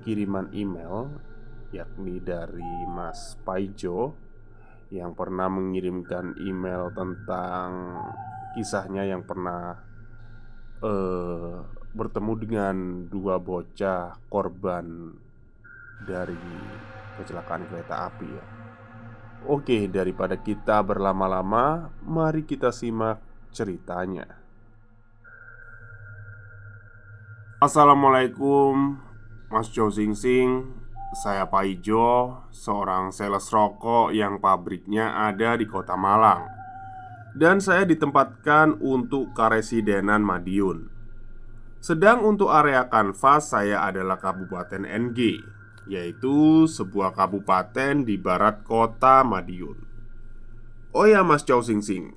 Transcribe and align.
kiriman 0.00 0.48
email 0.50 1.12
yakni 1.70 2.18
dari 2.18 2.86
Mas 2.90 3.38
Paijo 3.46 4.16
yang 4.90 5.14
pernah 5.14 5.46
mengirimkan 5.46 6.34
email 6.42 6.90
tentang 6.90 7.94
kisahnya 8.58 9.06
yang 9.06 9.22
pernah 9.22 9.78
uh, 10.82 11.62
bertemu 11.94 12.32
dengan 12.42 12.76
dua 13.06 13.38
bocah 13.38 14.18
korban 14.26 15.14
dari 16.02 16.38
kecelakaan 17.22 17.70
kereta 17.70 18.10
api 18.10 18.28
ya. 18.28 18.44
Oke, 19.48 19.88
daripada 19.88 20.36
kita 20.36 20.84
berlama-lama, 20.84 21.88
mari 22.04 22.44
kita 22.44 22.68
simak 22.68 23.22
ceritanya. 23.54 24.26
Assalamualaikum 27.60 29.09
Mas 29.50 29.66
Jo 29.74 29.90
Sing 29.90 30.14
Sing 30.14 30.62
Saya 31.10 31.50
Paijo 31.50 32.38
Seorang 32.54 33.10
sales 33.10 33.50
rokok 33.50 34.14
yang 34.14 34.38
pabriknya 34.38 35.26
ada 35.26 35.58
di 35.58 35.66
kota 35.66 35.98
Malang. 35.98 36.46
Dan 37.34 37.58
saya 37.58 37.82
ditempatkan 37.82 38.78
untuk 38.78 39.34
karesidenan 39.34 40.22
Madiun. 40.22 40.86
Sedang 41.82 42.22
untuk 42.22 42.54
area 42.54 42.86
kanvas 42.86 43.50
saya 43.50 43.82
adalah 43.82 44.22
Kabupaten 44.22 44.86
NG 44.86 45.42
Yaitu 45.90 46.70
sebuah 46.70 47.18
kabupaten 47.18 48.06
di 48.06 48.14
barat 48.22 48.62
kota 48.62 49.26
Madiun. 49.26 49.82
Oh 50.94 51.10
ya 51.10 51.26
Mas 51.26 51.42
Chow 51.42 51.58
Sing 51.58 51.82
Sing. 51.82 52.14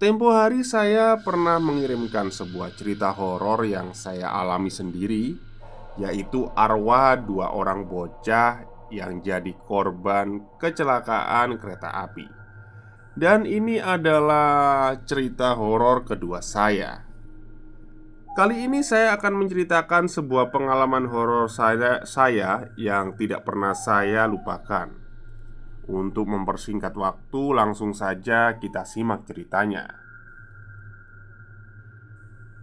Tempo 0.00 0.32
hari 0.32 0.64
saya 0.64 1.20
pernah 1.20 1.60
mengirimkan 1.60 2.32
sebuah 2.32 2.72
cerita 2.72 3.12
horor 3.12 3.68
yang 3.68 3.92
saya 3.92 4.32
alami 4.32 4.72
sendiri 4.72 5.36
Yaitu 5.96 6.48
arwah 6.52 7.16
dua 7.16 7.56
orang 7.56 7.88
bocah 7.88 8.64
yang 8.92 9.24
jadi 9.24 9.50
korban 9.66 10.44
kecelakaan 10.60 11.58
kereta 11.58 11.90
api. 12.06 12.28
Dan 13.16 13.48
ini 13.48 13.80
adalah 13.80 14.92
cerita 15.08 15.56
horor 15.56 16.04
kedua 16.04 16.44
saya. 16.44 17.08
Kali 18.36 18.68
ini 18.68 18.84
saya 18.84 19.16
akan 19.16 19.40
menceritakan 19.40 20.12
sebuah 20.12 20.52
pengalaman 20.52 21.08
horor 21.08 21.48
saya, 21.48 22.04
saya 22.04 22.68
yang 22.76 23.16
tidak 23.16 23.48
pernah 23.48 23.72
saya 23.72 24.28
lupakan. 24.28 24.92
Untuk 25.88 26.28
mempersingkat 26.28 26.92
waktu, 26.92 27.56
langsung 27.56 27.96
saja 27.96 28.60
kita 28.60 28.84
simak 28.84 29.24
ceritanya. 29.24 30.05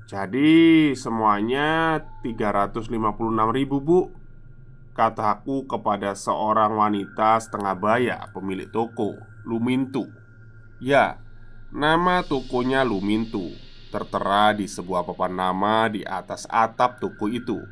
Jadi, 0.04 0.92
semuanya 1.00 2.04
356 2.20 2.92
ribu 3.56 3.80
bu. 3.80 4.02
Kataku 4.94 5.66
kepada 5.66 6.14
seorang 6.14 6.76
wanita 6.76 7.40
setengah 7.40 7.74
baya 7.74 8.18
pemilik 8.36 8.70
toko 8.70 9.16
Lumintu. 9.48 10.06
Ya, 10.84 11.24
nama 11.72 12.22
tokonya 12.22 12.84
Lumintu. 12.84 13.56
Tertera 13.90 14.52
di 14.52 14.68
sebuah 14.68 15.08
papan 15.08 15.34
nama 15.34 15.88
di 15.88 16.04
atas 16.04 16.46
atap 16.52 17.00
toko 17.00 17.32
itu. 17.32 17.64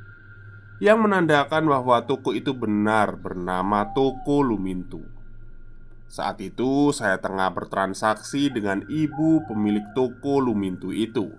Yang 0.81 0.97
menandakan 0.97 1.67
bahwa 1.67 2.01
toko 2.07 2.33
itu 2.33 2.57
benar 2.57 3.13
bernama 3.13 3.93
Toko 3.93 4.41
Lumintu. 4.41 5.05
Saat 6.09 6.41
itu 6.41 6.89
saya 6.89 7.21
tengah 7.21 7.53
bertransaksi 7.53 8.49
dengan 8.49 8.81
ibu 8.89 9.45
pemilik 9.45 9.85
toko 9.93 10.41
Lumintu 10.41 10.89
itu 10.89 11.37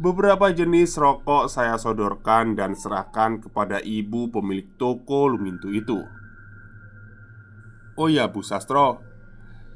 Beberapa 0.00 0.48
jenis 0.48 0.96
rokok 0.96 1.52
saya 1.52 1.76
sodorkan 1.76 2.56
dan 2.56 2.72
serahkan 2.72 3.36
kepada 3.44 3.84
ibu 3.84 4.32
pemilik 4.32 4.64
toko 4.80 5.28
Lumintu 5.28 5.68
itu. 5.76 6.00
Oh 8.00 8.08
ya 8.08 8.32
Bu 8.32 8.40
Sastro. 8.40 9.04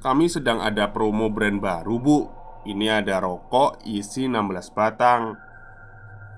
Kami 0.01 0.33
sedang 0.33 0.65
ada 0.65 0.89
promo 0.97 1.29
brand 1.29 1.61
baru 1.61 2.01
Bu. 2.01 2.19
Ini 2.65 3.05
ada 3.05 3.21
rokok 3.21 3.85
isi 3.85 4.25
16 4.25 4.73
batang. 4.73 5.37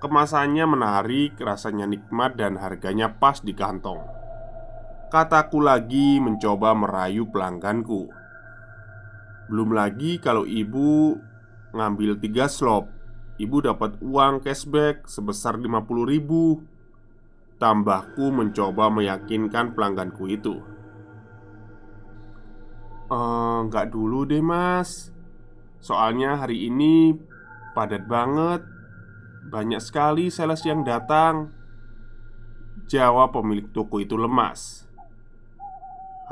Kemasannya 0.03 0.67
menarik, 0.67 1.39
rasanya 1.39 1.87
nikmat 1.87 2.35
dan 2.35 2.59
harganya 2.59 3.15
pas 3.15 3.39
di 3.39 3.55
kantong. 3.55 4.03
Kataku 5.15 5.63
lagi 5.63 6.19
mencoba 6.19 6.75
merayu 6.75 7.31
pelangganku. 7.31 8.11
Belum 9.47 9.71
lagi 9.71 10.19
kalau 10.19 10.43
ibu 10.43 11.23
ngambil 11.71 12.19
tiga 12.19 12.51
slop 12.51 12.96
Ibu 13.37 13.69
dapat 13.69 14.01
uang 14.01 14.41
cashback 14.41 15.05
sebesar 15.05 15.61
50 15.61 16.09
ribu. 16.09 16.65
Tambahku 17.61 18.33
mencoba 18.33 18.89
meyakinkan 18.89 19.77
pelangganku 19.77 20.25
itu. 20.29 20.61
Enggak 23.13 23.93
dulu 23.93 24.25
deh 24.25 24.41
mas. 24.41 25.13
Soalnya 25.85 26.41
hari 26.41 26.73
ini 26.73 27.13
padat 27.77 28.09
banget. 28.09 28.65
Banyak 29.53 29.85
sekali 29.85 30.33
sales 30.33 30.65
yang 30.65 30.81
datang. 30.81 31.53
Jawab 32.89 33.37
pemilik 33.37 33.69
toko 33.69 34.01
itu 34.01 34.17
lemas. 34.17 34.89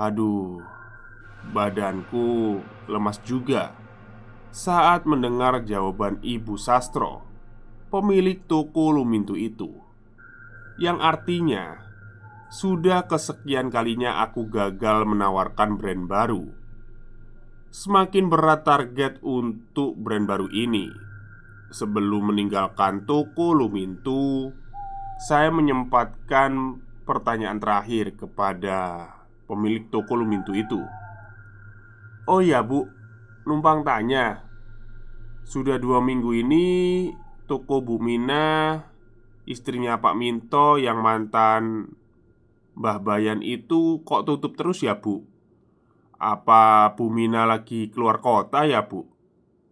Aduh, 0.01 0.59
badanku 1.53 2.59
lemas 2.89 3.21
juga 3.23 3.84
saat 4.55 5.03
mendengar 5.03 5.67
jawaban 5.67 6.23
Ibu 6.23 6.55
Sastro, 6.55 7.27
pemilik 7.91 8.39
toko 8.47 8.95
Lumintu 8.95 9.35
itu, 9.35 9.75
yang 10.79 11.03
artinya 11.03 11.83
sudah 12.55 13.11
kesekian 13.11 13.75
kalinya 13.75 14.23
aku 14.23 14.47
gagal 14.47 15.11
menawarkan 15.11 15.75
brand 15.75 16.07
baru. 16.07 16.55
Semakin 17.75 18.31
berat 18.31 18.63
target 18.63 19.19
untuk 19.27 19.99
brand 19.99 20.31
baru 20.31 20.47
ini. 20.55 20.87
Sebelum 21.75 22.31
meninggalkan 22.31 23.03
toko 23.11 23.51
Lumintu, 23.51 24.55
saya 25.19 25.51
menyempatkan 25.51 26.79
pertanyaan 27.03 27.59
terakhir 27.59 28.15
kepada 28.15 29.11
pemilik 29.51 29.83
toko 29.91 30.15
Lumintu 30.15 30.55
itu 30.55 30.79
Oh 32.25 32.41
ya 32.41 32.65
bu, 32.65 32.89
numpang 33.45 33.85
tanya 33.85 34.44
Sudah 35.45 35.77
dua 35.77 36.01
minggu 36.01 36.33
ini 36.33 36.67
toko 37.45 37.85
Bu 37.85 38.01
Mina 38.01 38.81
Istrinya 39.45 40.01
Pak 40.01 40.17
Minto 40.17 40.81
yang 40.81 41.05
mantan 41.05 41.93
Mbah 42.75 42.99
Bayan 43.05 43.45
itu 43.45 44.01
kok 44.09 44.25
tutup 44.25 44.57
terus 44.57 44.81
ya 44.81 44.97
bu? 44.97 45.21
Apa 46.17 46.97
Bu 46.97 47.13
Mina 47.13 47.45
lagi 47.45 47.93
keluar 47.93 48.25
kota 48.25 48.65
ya 48.65 48.89
bu? 48.89 49.05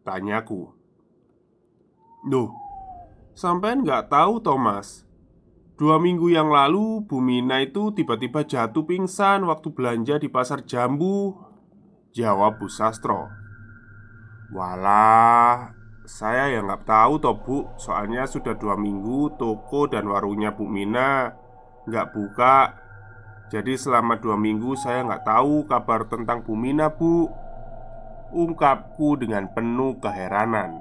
Tanyaku 0.05 0.69
Duh, 2.29 2.53
sampai 3.33 3.81
nggak 3.81 4.13
tahu 4.13 4.45
Thomas 4.45 5.09
Dua 5.73 5.99
minggu 5.99 6.31
yang 6.31 6.53
lalu, 6.53 7.03
Bu 7.09 7.19
Mina 7.19 7.65
itu 7.65 7.91
tiba-tiba 7.97 8.45
jatuh 8.45 8.85
pingsan 8.85 9.49
waktu 9.49 9.73
belanja 9.73 10.21
di 10.21 10.29
pasar 10.29 10.69
jambu 10.69 11.33
Jawab 12.13 12.61
Bu 12.61 12.69
Sastro 12.69 13.42
Walah, 14.53 15.73
saya 16.05 16.53
ya 16.53 16.61
nggak 16.61 16.85
tahu 16.85 17.17
toh 17.25 17.41
Bu. 17.41 17.59
Soalnya 17.81 18.29
sudah 18.29 18.53
dua 18.53 18.77
minggu 18.77 19.41
toko 19.41 19.89
dan 19.89 20.05
warungnya 20.05 20.53
Bu 20.53 20.69
Mina 20.69 21.33
nggak 21.89 22.13
buka. 22.13 22.77
Jadi 23.49 23.81
selama 23.81 24.21
dua 24.21 24.37
minggu 24.37 24.77
saya 24.77 25.09
nggak 25.09 25.25
tahu 25.25 25.65
kabar 25.65 26.05
tentang 26.05 26.45
Bu 26.45 26.53
Mina 26.53 26.93
Bu. 26.93 27.33
Ungkapku 28.33 29.21
dengan 29.21 29.45
penuh 29.53 30.01
keheranan 30.01 30.81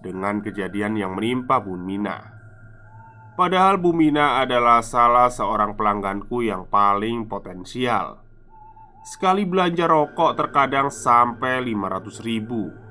Dengan 0.00 0.40
kejadian 0.40 0.96
yang 1.00 1.16
menimpa 1.16 1.56
Bu 1.56 1.72
Mina. 1.72 2.20
Padahal 3.32 3.80
Bu 3.80 3.96
Mina 3.96 4.44
adalah 4.44 4.84
salah 4.84 5.32
seorang 5.32 5.72
pelangganku 5.72 6.44
yang 6.44 6.68
paling 6.68 7.24
potensial. 7.24 8.20
Sekali 9.08 9.48
belanja 9.48 9.88
rokok 9.88 10.36
terkadang 10.36 10.92
sampai 10.92 11.64
500 11.64 12.20
ribu 12.28 12.85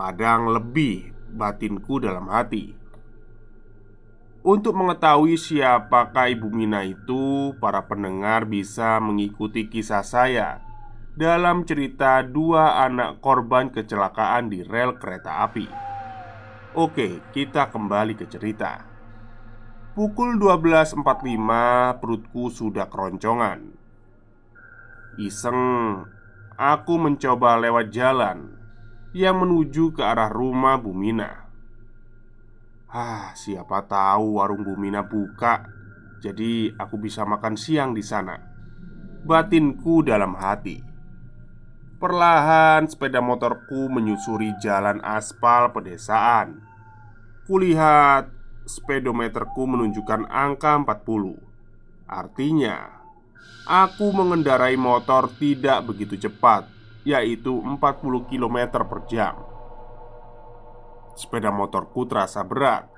Kadang 0.00 0.48
lebih 0.56 1.12
batinku 1.28 2.00
dalam 2.00 2.32
hati 2.32 2.72
Untuk 4.40 4.72
mengetahui 4.72 5.36
siapakah 5.36 6.32
Ibu 6.32 6.48
Mina 6.48 6.88
itu, 6.88 7.52
para 7.60 7.84
pendengar 7.84 8.48
bisa 8.48 8.96
mengikuti 8.96 9.68
kisah 9.68 10.00
saya 10.00 10.64
dalam 11.12 11.68
cerita 11.68 12.24
dua 12.24 12.80
anak 12.80 13.20
korban 13.20 13.68
kecelakaan 13.68 14.48
di 14.48 14.64
rel 14.64 14.96
kereta 14.96 15.44
api. 15.44 15.68
Oke, 16.72 17.20
kita 17.36 17.68
kembali 17.68 18.16
ke 18.16 18.24
cerita. 18.24 18.88
Pukul 19.92 20.40
12.45 20.40 22.00
perutku 22.00 22.48
sudah 22.48 22.88
keroncongan. 22.88 23.68
Iseng, 25.20 25.60
aku 26.56 26.94
mencoba 26.96 27.60
lewat 27.60 27.92
jalan 27.92 28.59
yang 29.10 29.42
menuju 29.42 29.90
ke 29.94 30.02
arah 30.06 30.30
rumah 30.30 30.78
Bu 30.78 30.94
Mina. 30.94 31.50
Ah, 32.90 33.34
siapa 33.34 33.86
tahu 33.86 34.38
warung 34.38 34.62
Bu 34.62 34.74
Mina 34.78 35.02
buka, 35.06 35.66
jadi 36.22 36.74
aku 36.78 36.98
bisa 36.98 37.26
makan 37.26 37.54
siang 37.58 37.90
di 37.94 38.02
sana. 38.02 38.38
Batinku 39.26 40.06
dalam 40.06 40.38
hati. 40.38 40.78
Perlahan 42.00 42.88
sepeda 42.88 43.20
motorku 43.20 43.92
menyusuri 43.92 44.56
jalan 44.56 45.04
aspal 45.04 45.68
pedesaan. 45.68 46.64
Kulihat 47.44 48.32
speedometerku 48.64 49.68
menunjukkan 49.68 50.24
angka 50.32 50.80
40. 50.80 51.36
Artinya, 52.08 52.88
aku 53.68 54.16
mengendarai 54.16 54.80
motor 54.80 55.28
tidak 55.36 55.84
begitu 55.92 56.16
cepat, 56.16 56.64
yaitu 57.06 57.56
40 57.56 57.80
km 58.28 58.58
per 58.84 59.00
jam. 59.08 59.34
Sepeda 61.20 61.52
motorku 61.52 62.08
terasa 62.08 62.40
berat 62.46 62.88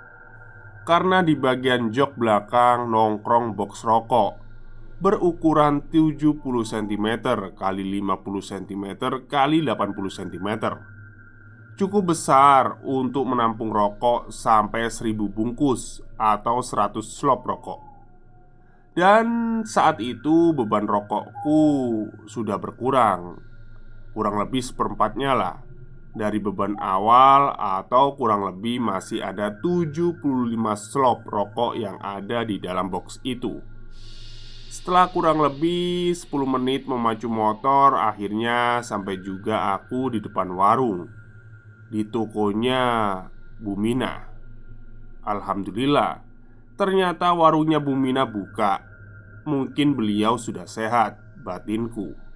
Karena 0.86 1.26
di 1.26 1.34
bagian 1.34 1.90
jok 1.90 2.14
belakang 2.14 2.86
nongkrong 2.86 3.58
box 3.58 3.82
rokok 3.82 4.38
Berukuran 5.02 5.90
70 5.90 6.38
cm 6.44 7.06
kali 7.58 7.82
50 7.82 8.50
cm 8.52 8.86
kali 9.26 9.58
80 9.64 10.18
cm 10.22 10.48
Cukup 11.72 12.12
besar 12.12 12.84
untuk 12.84 13.24
menampung 13.26 13.72
rokok 13.72 14.28
sampai 14.28 14.86
1000 14.86 15.16
bungkus 15.32 16.04
atau 16.20 16.60
100 16.60 17.00
slop 17.00 17.48
rokok. 17.48 17.80
Dan 18.92 19.26
saat 19.64 19.96
itu 20.04 20.52
beban 20.52 20.84
rokokku 20.84 21.64
sudah 22.28 22.60
berkurang 22.60 23.40
Kurang 24.12 24.36
lebih 24.36 24.60
seperempatnya 24.60 25.32
lah. 25.32 25.56
Dari 26.12 26.36
beban 26.36 26.76
awal 26.76 27.56
atau 27.56 28.12
kurang 28.12 28.44
lebih 28.44 28.84
masih 28.84 29.24
ada 29.24 29.48
75 29.64 30.20
slop 30.76 31.24
rokok 31.24 31.72
yang 31.72 31.96
ada 32.04 32.44
di 32.44 32.60
dalam 32.60 32.92
box 32.92 33.16
itu. 33.24 33.64
Setelah 34.68 35.08
kurang 35.08 35.40
lebih 35.40 36.12
10 36.16 36.32
menit 36.48 36.88
memacu 36.88 37.28
motor 37.28 37.92
Akhirnya 37.92 38.80
sampai 38.80 39.20
juga 39.20 39.76
aku 39.76 40.16
di 40.16 40.24
depan 40.24 40.48
warung 40.48 41.12
Di 41.92 42.08
tokonya 42.08 43.20
Bumina. 43.60 44.32
Alhamdulillah 45.28 46.24
Ternyata 46.72 47.36
warungnya 47.36 47.84
Bumina 47.84 48.24
buka. 48.24 48.80
Mungkin 49.44 49.92
beliau 49.92 50.40
sudah 50.40 50.64
sehat 50.64 51.20
Batinku 51.44 52.31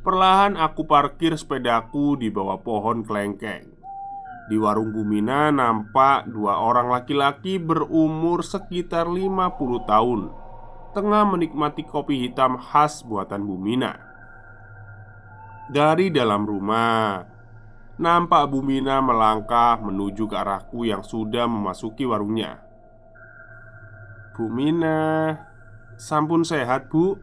Perlahan 0.00 0.56
aku 0.56 0.88
parkir 0.88 1.36
sepedaku 1.36 2.16
di 2.16 2.32
bawah 2.32 2.56
pohon 2.64 3.04
kelengkeng. 3.04 3.68
Di 4.48 4.56
warung 4.58 4.90
Bumina 4.96 5.52
nampak 5.54 6.26
dua 6.26 6.58
orang 6.58 6.90
laki-laki 6.90 7.62
berumur 7.62 8.42
sekitar 8.42 9.06
50 9.06 9.46
tahun 9.86 10.20
Tengah 10.90 11.22
menikmati 11.22 11.86
kopi 11.86 12.26
hitam 12.26 12.58
khas 12.58 13.06
buatan 13.06 13.46
Bumina 13.46 13.94
Dari 15.70 16.10
dalam 16.10 16.42
rumah 16.42 17.22
Nampak 18.00 18.50
Bumina 18.50 18.98
melangkah 18.98 19.78
menuju 19.78 20.26
ke 20.26 20.34
arahku 20.34 20.88
yang 20.88 21.04
sudah 21.04 21.44
memasuki 21.44 22.08
warungnya. 22.08 22.64
Bumina 24.34 25.36
Sampun 26.00 26.48
sehat 26.48 26.88
bu 26.88 27.20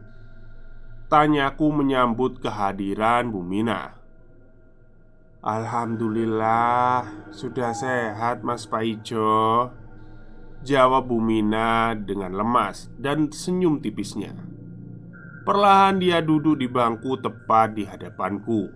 Tanyaku 1.08 1.72
menyambut 1.72 2.36
kehadiran 2.36 3.32
Bu 3.32 3.40
Mina. 3.40 3.96
Alhamdulillah 5.40 7.32
Sudah 7.32 7.72
sehat 7.72 8.44
Mas 8.44 8.68
Paijo. 8.68 9.72
Jawab 10.60 11.08
Bu 11.08 11.16
Mina 11.16 11.96
dengan 11.96 12.36
lemas 12.36 12.92
dan 13.00 13.32
senyum 13.32 13.80
tipisnya. 13.80 14.36
Perlahan 15.48 15.96
dia 15.96 16.20
duduk 16.20 16.60
di 16.60 16.68
bangku 16.68 17.16
tepat 17.24 17.72
di 17.72 17.88
hadapanku. 17.88 18.68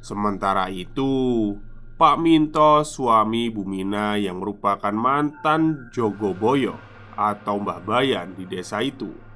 Sementara 0.00 0.72
itu 0.72 1.52
Pak 2.00 2.16
Minto 2.16 2.80
suami 2.80 3.52
Bu 3.52 3.68
Mina 3.68 4.16
yang 4.16 4.40
merupakan 4.40 4.94
mantan 4.96 5.92
Jogoboyo 5.92 6.80
Atau 7.12 7.60
Mbah 7.60 7.84
Bayan 7.84 8.32
di 8.32 8.48
desa 8.48 8.80
itu 8.80 9.27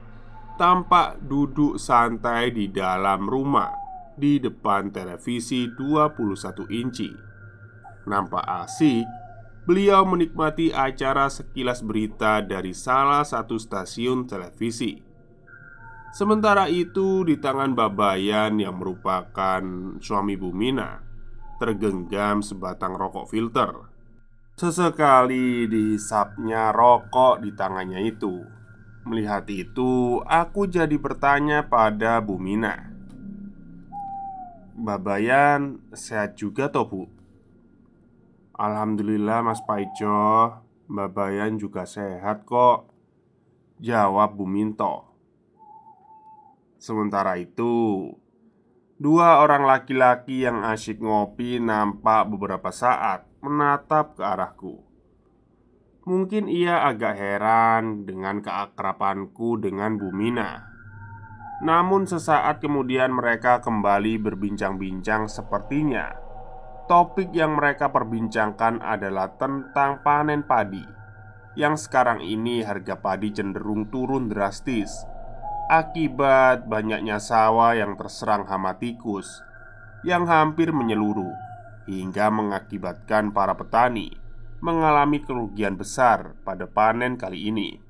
tampak 0.56 1.20
duduk 1.25 1.81
santai 1.81 2.52
di 2.52 2.69
dalam 2.69 3.25
rumah 3.25 3.72
di 4.16 4.38
depan 4.38 4.93
televisi 4.93 5.69
21 5.72 6.69
inci. 6.69 7.10
Nampak 8.06 8.44
asik, 8.66 9.06
beliau 9.64 10.04
menikmati 10.04 10.75
acara 10.75 11.31
sekilas 11.31 11.81
berita 11.81 12.43
dari 12.43 12.75
salah 12.75 13.22
satu 13.22 13.56
stasiun 13.56 14.26
televisi. 14.26 14.99
Sementara 16.12 16.68
itu, 16.68 17.25
di 17.25 17.40
tangan 17.40 17.73
Babayan 17.73 18.61
yang 18.61 18.76
merupakan 18.76 19.64
suami 19.97 20.37
Bumina, 20.37 21.00
tergenggam 21.56 22.44
sebatang 22.44 22.92
rokok 23.00 23.32
filter. 23.32 23.73
Sesekali 24.52 25.64
dihisapnya 25.64 26.68
rokok 26.76 27.40
di 27.40 27.56
tangannya 27.56 28.04
itu. 28.04 28.62
Melihat 29.02 29.50
itu, 29.50 30.23
aku 30.30 30.71
jadi 30.71 30.94
bertanya 30.94 31.66
pada 31.66 32.23
Bu 32.23 32.38
Mina. 32.38 32.87
Babayan 34.78 35.82
sehat 35.90 36.38
juga 36.38 36.71
toh 36.71 36.87
bu? 36.87 37.02
Alhamdulillah 38.54 39.42
Mas 39.42 39.59
Paijo. 39.66 40.54
Babayan 40.87 41.59
juga 41.59 41.82
sehat 41.82 42.47
kok 42.47 42.87
Jawab 43.82 44.38
Bu 44.38 44.47
Minto. 44.47 45.11
Sementara 46.78 47.35
itu 47.42 48.06
Dua 49.02 49.42
orang 49.42 49.66
laki-laki 49.66 50.47
yang 50.47 50.62
asyik 50.62 51.02
ngopi 51.02 51.59
nampak 51.59 52.30
beberapa 52.30 52.71
saat 52.71 53.26
menatap 53.42 54.14
ke 54.14 54.23
arahku 54.23 54.91
Mungkin 56.02 56.50
ia 56.50 56.82
agak 56.82 57.14
heran 57.14 58.02
dengan 58.02 58.42
keakrapanku 58.42 59.62
dengan 59.62 59.94
Bumina. 59.94 60.73
Namun 61.62 62.11
sesaat 62.11 62.59
kemudian 62.59 63.14
mereka 63.14 63.62
kembali 63.62 64.18
berbincang-bincang 64.18 65.30
sepertinya 65.30 66.11
Topik 66.90 67.30
yang 67.30 67.54
mereka 67.54 67.94
perbincangkan 67.94 68.82
adalah 68.82 69.30
tentang 69.38 70.02
panen 70.02 70.42
padi 70.42 70.82
Yang 71.54 71.87
sekarang 71.87 72.18
ini 72.18 72.66
harga 72.66 72.99
padi 72.99 73.30
cenderung 73.30 73.87
turun 73.94 74.26
drastis 74.26 75.06
Akibat 75.71 76.66
banyaknya 76.66 77.23
sawah 77.23 77.78
yang 77.78 77.94
terserang 77.94 78.42
hama 78.50 78.75
tikus 78.82 79.30
Yang 80.02 80.35
hampir 80.35 80.75
menyeluruh 80.75 81.30
Hingga 81.87 82.26
mengakibatkan 82.35 83.30
para 83.30 83.54
petani 83.54 84.22
mengalami 84.62 85.19
kerugian 85.19 85.75
besar 85.75 86.38
pada 86.47 86.71
panen 86.71 87.19
kali 87.19 87.50
ini. 87.50 87.83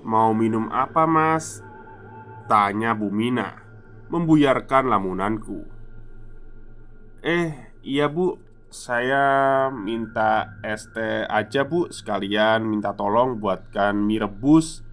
"Mau 0.00 0.32
minum 0.32 0.72
apa, 0.72 1.04
Mas?" 1.04 1.60
tanya 2.48 2.96
Bu 2.96 3.12
Mina, 3.12 3.60
membuyarkan 4.08 4.88
lamunanku. 4.88 5.68
"Eh, 7.20 7.52
iya, 7.84 8.08
Bu. 8.08 8.40
Saya 8.68 9.68
minta 9.72 10.60
es 10.60 10.88
teh 10.92 11.24
aja, 11.24 11.64
Bu. 11.64 11.88
Sekalian 11.92 12.68
minta 12.68 12.92
tolong 12.92 13.40
buatkan 13.40 13.96
mie 13.96 14.20
rebus 14.20 14.84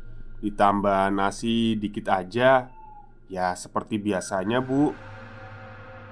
ditambah 0.44 1.12
nasi 1.15 1.79
dikit 1.79 2.12
aja." 2.12 2.72
"Ya, 3.32 3.55
seperti 3.55 3.96
biasanya, 4.00 4.60
Bu." 4.60 4.91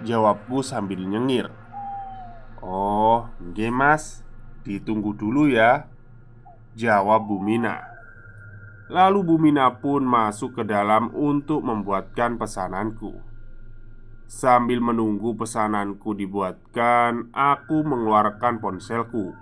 Jawabku 0.04 0.64
sambil 0.64 1.04
nyengir. 1.04 1.52
"Oh, 2.64 3.28
nggih, 3.44 3.72
Mas." 3.72 4.24
Ditunggu 4.64 5.12
dulu 5.16 5.52
ya 5.52 5.88
Jawab 6.74 7.28
Bumina 7.28 7.84
Lalu 8.88 9.20
Bumina 9.24 9.80
pun 9.80 10.04
masuk 10.04 10.60
ke 10.60 10.64
dalam 10.68 11.10
untuk 11.16 11.64
membuatkan 11.64 12.36
pesananku. 12.36 13.16
Sambil 14.28 14.84
menunggu 14.84 15.36
pesananku 15.36 16.16
dibuatkan 16.16 17.32
Aku 17.32 17.84
mengeluarkan 17.84 18.60
ponselku. 18.64 19.36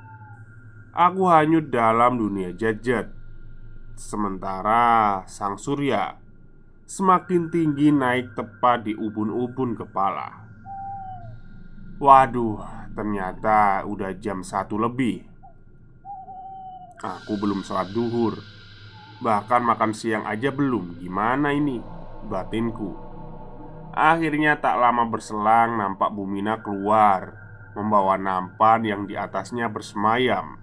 Aku 0.91 1.23
hanyut 1.29 1.69
dalam 1.69 2.17
dunia 2.17 2.53
jajet 2.53 3.13
Sementara 3.95 5.21
sang 5.29 5.55
surya 5.55 6.21
Semakin 6.91 7.47
tinggi 7.47 7.87
naik 7.87 8.35
tepat 8.35 8.83
di 8.83 8.91
ubun-ubun 8.91 9.79
kepala. 9.79 10.43
Waduh, 12.03 12.80
ternyata 12.91 13.87
udah 13.87 14.11
jam 14.19 14.43
satu 14.43 14.75
lebih. 14.75 15.23
Aku 17.01 17.33
belum 17.39 17.65
sholat 17.65 17.89
duhur. 17.89 18.37
Bahkan 19.21 19.61
makan 19.65 19.91
siang 19.93 20.25
aja 20.29 20.53
belum. 20.53 21.01
Gimana 21.01 21.49
ini? 21.49 21.81
Batinku. 22.29 22.93
Akhirnya 23.91 24.61
tak 24.61 24.77
lama 24.79 25.03
berselang 25.03 25.75
nampak 25.75 26.15
Bumina 26.15 26.63
keluar 26.63 27.35
Membawa 27.75 28.15
nampan 28.15 28.87
yang 28.87 29.01
di 29.03 29.19
atasnya 29.19 29.67
bersemayam. 29.67 30.61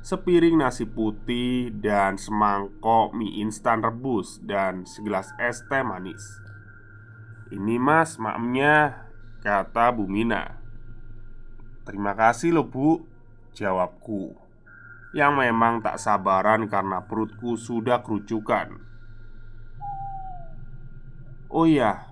Sepiring 0.00 0.62
nasi 0.62 0.88
putih 0.88 1.74
dan 1.76 2.16
semangkok 2.16 3.12
mie 3.12 3.44
instan 3.44 3.84
rebus 3.84 4.40
Dan 4.40 4.88
segelas 4.88 5.32
es 5.36 5.60
teh 5.68 5.84
manis. 5.84 6.22
Ini 7.50 7.76
mas 7.76 8.16
maknya 8.16 9.08
Kata 9.40 9.90
Bumina 9.92 10.59
Terima 11.84 12.12
kasih 12.12 12.52
loh 12.54 12.68
bu 12.68 13.00
Jawabku 13.56 14.36
yang 15.10 15.34
memang 15.34 15.82
tak 15.82 15.98
sabaran 15.98 16.70
karena 16.70 17.02
perutku 17.02 17.58
sudah 17.58 17.98
kerucukan. 18.06 18.78
"Oh 21.50 21.66
iya, 21.66 22.06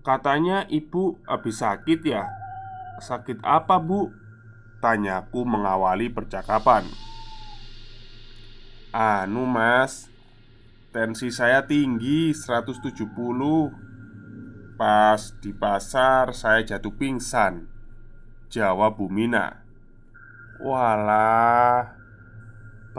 katanya 0.00 0.64
ibu 0.72 1.20
habis 1.28 1.60
sakit 1.60 2.00
ya? 2.08 2.24
Sakit 2.98 3.44
apa, 3.44 3.76
Bu?" 3.76 4.08
tanyaku 4.80 5.44
mengawali 5.44 6.08
percakapan. 6.08 6.88
"Anu, 8.88 9.44
Mas, 9.44 10.08
tensi 10.96 11.28
saya 11.28 11.68
tinggi 11.68 12.32
170. 12.32 13.68
Pas 14.80 15.20
di 15.44 15.52
pasar 15.52 16.32
saya 16.32 16.64
jatuh 16.64 16.94
pingsan." 16.96 17.77
Jawab 18.48 18.96
Bumina. 18.96 19.60
"Walah, 20.60 21.98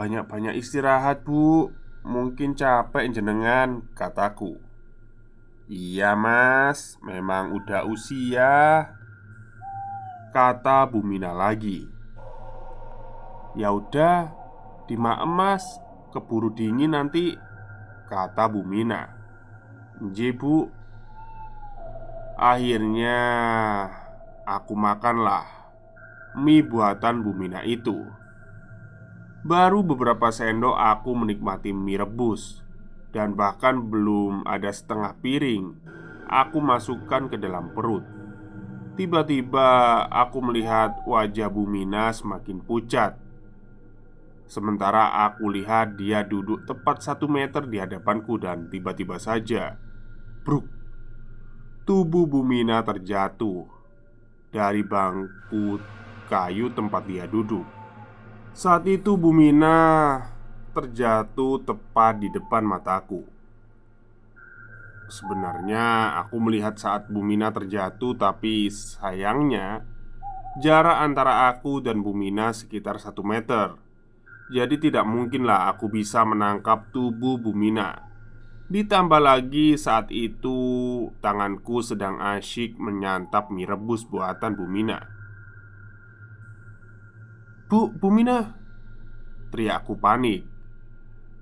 banyak-banyak 0.00 0.56
istirahat 0.56 1.26
bu. 1.26 1.74
Mungkin 2.00 2.56
capek 2.56 3.12
jenengan 3.12 3.84
Kataku. 3.92 4.56
Iya 5.68 6.16
mas. 6.16 6.96
Memang 7.04 7.52
udah 7.52 7.84
usia 7.84 8.88
Kata 10.32 10.88
Bumina 10.88 11.36
lagi. 11.36 11.84
Ya 13.58 13.74
udah 13.74 14.32
Di 14.88 14.98
emas 14.98 15.62
Keburu 16.10 16.50
dingin 16.50 16.96
nanti 16.96 17.38
Kata 18.08 18.50
Bumina 18.50 19.06
Nji 20.00 20.32
bu. 20.34 20.66
Akhirnya 22.40 23.20
Aku 24.50 24.74
makanlah 24.74 25.46
Mie 26.34 26.66
buatan 26.66 27.22
Bumina 27.22 27.62
itu. 27.62 28.02
Baru 29.46 29.86
beberapa 29.86 30.34
sendok 30.34 30.74
aku 30.74 31.14
menikmati 31.14 31.70
mie 31.70 32.02
rebus 32.02 32.58
Dan 33.14 33.38
bahkan 33.38 33.78
belum 33.78 34.42
ada 34.42 34.74
setengah 34.74 35.14
piring 35.22 35.78
Aku 36.26 36.58
masukkan 36.58 37.30
ke 37.30 37.38
dalam 37.38 37.70
perut. 37.78 38.02
Tiba-tiba 38.98 40.02
aku 40.10 40.42
melihat 40.42 40.98
wajah 41.06 41.46
Bumina 41.46 42.10
semakin 42.10 42.58
pucat. 42.58 43.22
Sementara 44.50 45.30
aku 45.30 45.46
lihat 45.46 45.94
dia 45.94 46.26
duduk 46.26 46.66
tepat 46.66 47.06
satu 47.06 47.30
meter 47.30 47.70
di 47.70 47.78
hadapanku 47.78 48.34
dan 48.34 48.66
tiba-tiba 48.66 49.14
saja 49.22 49.78
Bruk 50.42 50.66
Tubuh 51.86 52.26
Bumina 52.26 52.82
terjatuh 52.82 53.79
Dari 54.50 54.82
bangku 54.82 55.78
kayu 56.26 56.74
tempat 56.74 57.06
dia 57.06 57.26
duduk 57.30 57.80
saat 58.50 58.82
itu 58.90 59.14
Bumina 59.14 60.18
terjatuh 60.74 61.62
tepat 61.62 62.18
di 62.18 62.28
depan 62.34 62.66
mataku. 62.66 63.22
Sebenarnya 65.06 66.18
aku 66.18 66.38
melihat 66.42 66.74
saat 66.78 67.06
Bumina 67.06 67.54
terjatuh, 67.54 68.18
tapi 68.18 68.66
sayangnya 68.70 69.86
jarak 70.58 70.98
antara 70.98 71.50
aku 71.50 71.78
dan 71.78 72.02
Bumina 72.02 72.50
sekitar 72.50 72.98
satu 72.98 73.22
meter. 73.22 73.78
Jadi 74.50 74.90
tidak 74.90 75.06
mungkinlah 75.06 75.70
aku 75.70 75.86
bisa 75.86 76.26
menangkap 76.26 76.90
tubuh 76.90 77.38
Bumina. 77.38 78.09
Ditambah 78.70 79.18
lagi 79.18 79.74
saat 79.74 80.14
itu 80.14 80.54
tanganku 81.18 81.82
sedang 81.82 82.22
asyik 82.22 82.78
menyantap 82.78 83.50
mie 83.50 83.66
rebus 83.66 84.06
buatan 84.06 84.54
Bumina. 84.54 85.10
Bu, 87.66 87.90
Bu 87.90 88.14
Mina 88.14 88.54
Teriakku 89.50 89.98
panik. 89.98 90.46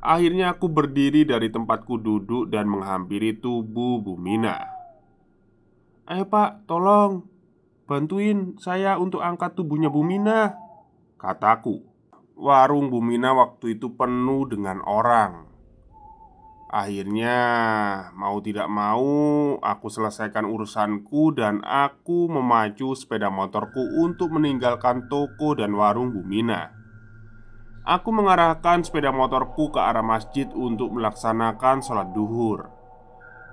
Akhirnya 0.01 0.57
aku 0.57 0.73
berdiri 0.73 1.29
dari 1.29 1.53
tempatku 1.53 2.01
duduk 2.01 2.49
dan 2.49 2.65
menghampiri 2.65 3.37
tubuh 3.37 4.01
Bu 4.01 4.17
Mina. 4.17 4.65
Ayo 6.09 6.33
pak, 6.33 6.65
tolong 6.65 7.29
Bantuin 7.85 8.57
saya 8.57 8.97
untuk 8.97 9.21
angkat 9.21 9.53
tubuhnya 9.53 9.93
Bu 9.93 10.01
Mina 10.01 10.57
Kataku. 11.21 11.85
Warung 12.41 12.89
Bu 12.89 13.05
Mina 13.05 13.37
waktu 13.37 13.77
itu 13.77 13.93
penuh 13.93 14.49
dengan 14.49 14.81
orang 14.89 15.58
Akhirnya, 16.69 17.37
mau 18.13 18.45
tidak 18.45 18.69
mau, 18.69 19.57
aku 19.57 19.89
selesaikan 19.89 20.45
urusanku 20.45 21.33
dan 21.33 21.65
aku 21.65 22.29
memacu 22.29 22.93
sepeda 22.93 23.33
motorku 23.33 23.81
untuk 24.05 24.29
meninggalkan 24.37 25.09
toko 25.09 25.57
dan 25.57 25.73
warung 25.73 26.13
Bumina. 26.13 26.77
Aku 27.89 28.13
mengarahkan 28.13 28.85
sepeda 28.85 29.09
motorku 29.09 29.73
ke 29.73 29.81
arah 29.81 30.05
masjid 30.05 30.45
untuk 30.53 30.93
melaksanakan 30.93 31.81
sholat 31.81 32.13
duhur. 32.13 32.69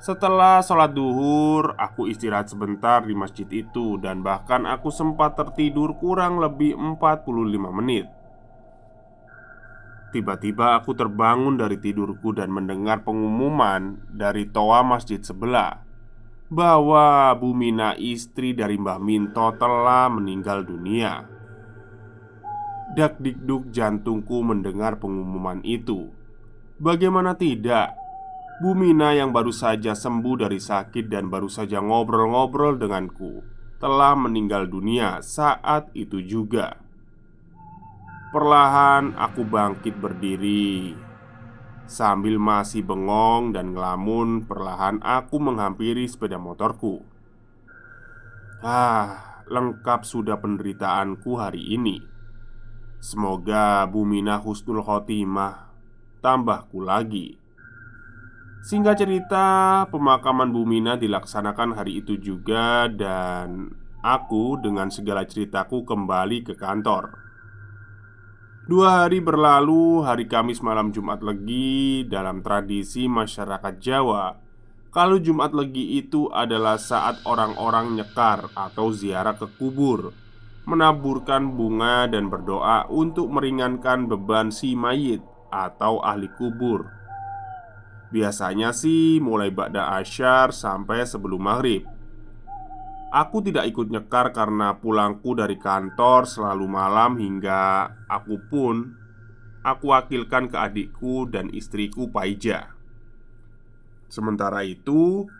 Setelah 0.03 0.59
sholat 0.59 0.91
duhur, 0.91 1.71
aku 1.79 2.11
istirahat 2.11 2.51
sebentar 2.51 2.99
di 2.99 3.15
masjid 3.15 3.47
itu 3.47 3.95
dan 3.95 4.27
bahkan 4.27 4.67
aku 4.67 4.91
sempat 4.91 5.39
tertidur 5.39 5.95
kurang 6.03 6.43
lebih 6.43 6.75
45 6.75 7.79
menit. 7.79 8.11
Tiba-tiba 10.15 10.79
aku 10.79 10.95
terbangun 10.95 11.59
dari 11.59 11.75
tidurku 11.75 12.31
dan 12.31 12.47
mendengar 12.47 13.03
pengumuman 13.03 13.99
dari 14.07 14.47
toa 14.47 14.79
masjid 14.79 15.19
sebelah 15.19 15.83
bahwa 16.47 17.35
Bumina 17.35 17.99
istri 17.99 18.55
dari 18.55 18.79
Mbah 18.79 18.95
Minto 18.95 19.43
telah 19.59 20.07
meninggal 20.07 20.63
dunia. 20.63 21.27
Dak 22.95 23.19
dikduk 23.19 23.75
jantungku 23.75 24.39
mendengar 24.39 25.03
pengumuman 25.03 25.59
itu. 25.67 26.07
Bagaimana 26.79 27.35
tidak? 27.35 27.99
Bumina 28.63 29.11
yang 29.11 29.35
baru 29.35 29.51
saja 29.51 29.91
sembuh 29.99 30.47
dari 30.47 30.63
sakit 30.63 31.11
dan 31.11 31.27
baru 31.27 31.51
saja 31.51 31.83
ngobrol-ngobrol 31.83 32.79
denganku 32.79 33.43
telah 33.83 34.15
meninggal 34.15 34.63
dunia 34.71 35.19
saat 35.19 35.91
itu 35.91 36.23
juga. 36.23 36.84
Perlahan 38.33 39.13
aku 39.13 39.45
bangkit 39.45 40.01
berdiri. 40.01 40.97
Sambil 41.85 42.41
masih 42.41 42.81
bengong 42.81 43.53
dan 43.53 43.77
ngelamun 43.77 44.49
Perlahan 44.49 44.97
aku 45.05 45.37
menghampiri 45.37 46.09
sepeda 46.09 46.41
motorku. 46.41 47.05
Ah, 48.65 49.45
lengkap 49.45 50.01
sudah 50.01 50.41
penderitaanku 50.41 51.37
hari 51.37 51.77
ini. 51.77 52.01
Semoga 52.97 53.85
Bumina 53.85 54.41
Husnul 54.41 54.81
Khotimah 54.81 55.69
Tambahku 56.25 56.81
lagi. 56.81 57.37
Singkat 58.65 59.05
cerita, 59.05 59.85
pemakaman 59.93 60.49
Bumina 60.49 60.97
dilaksanakan 60.97 61.77
hari 61.77 62.01
itu 62.01 62.17
juga 62.17 62.89
Dan 62.89 63.69
aku 64.01 64.57
dengan 64.57 64.89
segala 64.89 65.21
ceritaku 65.29 65.85
kembali 65.85 66.41
ke 66.41 66.57
kantor 66.57 67.24
Dua 68.65 69.05
hari 69.05 69.21
berlalu, 69.21 70.01
hari 70.01 70.25
Kamis 70.25 70.57
malam 70.57 70.89
Jumat 70.89 71.21
Legi 71.21 72.01
dalam 72.09 72.41
tradisi 72.41 73.05
masyarakat 73.05 73.77
Jawa. 73.77 74.41
Kalau 74.89 75.21
Jumat 75.21 75.53
Legi 75.53 76.01
itu 76.01 76.25
adalah 76.33 76.81
saat 76.81 77.21
orang-orang 77.29 77.93
nyekar 77.93 78.49
atau 78.57 78.89
ziarah 78.89 79.37
ke 79.37 79.45
kubur 79.61 80.09
Menaburkan 80.65 81.53
bunga 81.53 82.09
dan 82.09 82.25
berdoa 82.25 82.89
untuk 82.89 83.29
meringankan 83.29 84.09
beban 84.09 84.49
si 84.49 84.73
mayit 84.73 85.21
atau 85.53 86.01
ahli 86.01 86.25
kubur. 86.33 86.89
Biasanya 88.09 88.73
sih 88.73 89.21
mulai 89.21 89.53
Ba'da 89.53 89.93
Asyar 90.01 90.49
sampai 90.49 91.05
sebelum 91.05 91.37
maghrib 91.37 91.85
Aku 93.15 93.39
tidak 93.39 93.71
ikut 93.71 93.87
nyekar 93.87 94.35
karena 94.35 94.75
pulangku 94.75 95.39
dari 95.39 95.55
kantor 95.55 96.27
selalu 96.27 96.67
malam 96.67 97.15
hingga 97.15 97.87
aku 98.11 98.35
pun 98.51 98.91
aku 99.63 99.95
wakilkan 99.95 100.51
ke 100.51 100.57
adikku 100.59 101.23
dan 101.31 101.47
istriku 101.55 102.11
Paija. 102.11 102.75
Sementara 104.11 104.67
itu, 104.67 105.31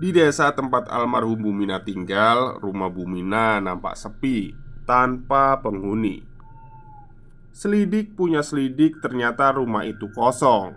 di 0.00 0.16
desa 0.16 0.48
tempat 0.56 0.88
almarhum 0.88 1.44
Bumina 1.44 1.84
tinggal, 1.84 2.56
rumah 2.56 2.88
Bumina 2.88 3.60
nampak 3.60 4.00
sepi 4.00 4.56
tanpa 4.88 5.60
penghuni. 5.60 6.24
Selidik 7.52 8.16
punya 8.16 8.40
selidik, 8.40 8.96
ternyata 9.04 9.52
rumah 9.52 9.84
itu 9.84 10.08
kosong. 10.16 10.72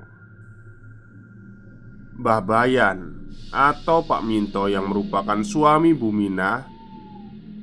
Mbah 2.19 2.43
Bayan 2.43 3.22
atau 3.53 4.01
Pak 4.05 4.21
Minto 4.25 4.65
yang 4.65 4.89
merupakan 4.89 5.39
suami 5.45 5.93
Bumina 5.93 6.73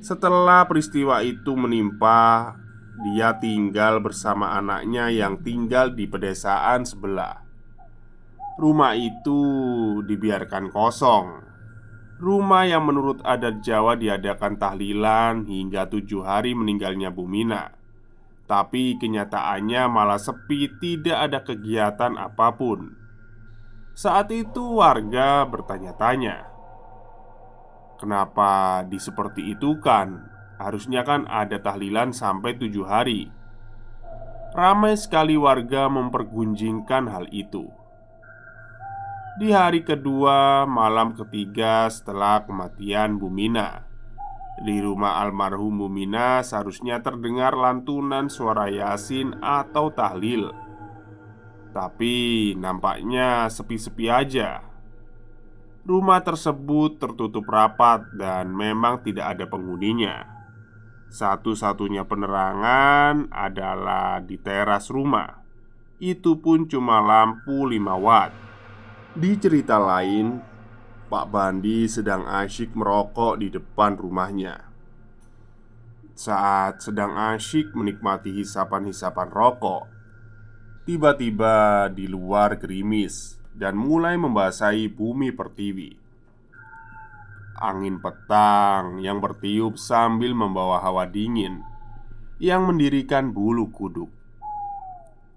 setelah 0.00 0.64
peristiwa 0.64 1.20
itu 1.20 1.52
menimpa, 1.52 2.56
dia 3.04 3.36
tinggal 3.36 4.00
bersama 4.00 4.56
anaknya 4.56 5.12
yang 5.12 5.44
tinggal 5.44 5.92
di 5.92 6.08
pedesaan 6.08 6.88
sebelah. 6.88 7.44
Rumah 8.56 8.96
itu 8.96 9.40
dibiarkan 10.08 10.72
kosong. 10.72 11.44
Rumah 12.16 12.64
yang 12.64 12.88
menurut 12.88 13.20
adat 13.24 13.60
Jawa 13.60 13.96
diadakan 13.96 14.56
tahlilan 14.56 15.44
hingga 15.44 15.88
tujuh 15.92 16.24
hari 16.24 16.56
meninggalnya 16.56 17.12
Bumina. 17.12 17.76
Tapi 18.48 18.96
kenyataannya 18.96 19.84
malah 19.88 20.20
sepi, 20.20 20.80
tidak 20.80 21.28
ada 21.28 21.44
kegiatan 21.44 22.16
apa 22.16 22.56
pun. 22.56 22.99
Saat 24.00 24.32
itu 24.32 24.80
warga 24.80 25.44
bertanya-tanya, 25.44 26.48
"Kenapa 28.00 28.80
di 28.88 28.96
seperti 28.96 29.52
itu 29.52 29.76
kan? 29.76 30.24
Harusnya 30.56 31.04
kan 31.04 31.28
ada 31.28 31.60
tahlilan 31.60 32.16
sampai 32.16 32.56
tujuh 32.56 32.88
hari." 32.88 33.28
Ramai 34.56 34.96
sekali 34.96 35.36
warga 35.36 35.92
mempergunjingkan 35.92 37.12
hal 37.12 37.28
itu. 37.28 37.68
Di 39.36 39.52
hari 39.52 39.84
kedua, 39.84 40.64
malam 40.64 41.12
ketiga 41.12 41.84
setelah 41.92 42.40
kematian 42.48 43.20
Bumina, 43.20 43.84
di 44.64 44.80
rumah 44.80 45.20
almarhum 45.20 45.76
Bumina 45.76 46.40
seharusnya 46.40 47.04
terdengar 47.04 47.52
lantunan 47.52 48.32
suara 48.32 48.72
Yasin 48.72 49.36
atau 49.44 49.92
tahlil 49.92 50.69
Tapi 51.70 52.52
nampaknya 52.58 53.46
sepi-sepi 53.46 54.10
aja. 54.10 54.66
Rumah 55.86 56.20
tersebut 56.20 56.98
tertutup 56.98 57.46
rapat 57.46 58.04
dan 58.14 58.50
memang 58.52 59.00
tidak 59.06 59.38
ada 59.38 59.46
penghuninya. 59.46 60.26
Satu-satunya 61.10 62.06
penerangan 62.06 63.30
adalah 63.34 64.22
di 64.22 64.38
teras 64.38 64.90
rumah. 64.90 65.42
Itu 65.98 66.38
pun 66.38 66.70
cuma 66.70 67.02
lampu 67.02 67.66
5 67.66 67.98
watt. 67.98 68.32
Di 69.14 69.34
cerita 69.38 69.74
lain, 69.78 70.38
Pak 71.10 71.26
Bandi 71.26 71.90
sedang 71.90 72.22
asyik 72.30 72.78
merokok 72.78 73.42
di 73.42 73.50
depan 73.50 73.98
rumahnya. 73.98 74.70
Saat 76.14 76.86
sedang 76.86 77.18
asyik 77.18 77.74
menikmati 77.74 78.30
hisapan-hisapan 78.30 79.28
rokok, 79.34 79.99
tiba-tiba 80.90 81.86
di 81.94 82.10
luar 82.10 82.58
gerimis 82.58 83.38
dan 83.54 83.78
mulai 83.78 84.18
membasahi 84.18 84.90
bumi 84.90 85.30
pertiwi. 85.30 85.94
Angin 87.62 88.02
petang 88.02 88.98
yang 88.98 89.22
bertiup 89.22 89.78
sambil 89.78 90.34
membawa 90.34 90.82
hawa 90.82 91.06
dingin 91.06 91.62
yang 92.42 92.66
mendirikan 92.66 93.30
bulu 93.30 93.70
kuduk. 93.70 94.10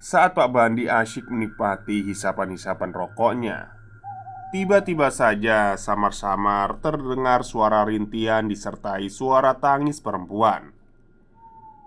Saat 0.01 0.33
Pak 0.33 0.49
Bandi 0.49 0.89
asyik 0.89 1.29
menikmati 1.29 2.01
hisapan-hisapan 2.01 2.89
rokoknya, 2.89 3.77
Tiba-tiba 4.49 5.13
saja 5.13 5.77
samar-samar 5.77 6.81
terdengar 6.81 7.45
suara 7.45 7.85
rintian 7.85 8.49
disertai 8.49 9.09
suara 9.09 9.57
tangis 9.57 9.97
perempuan 10.01 10.72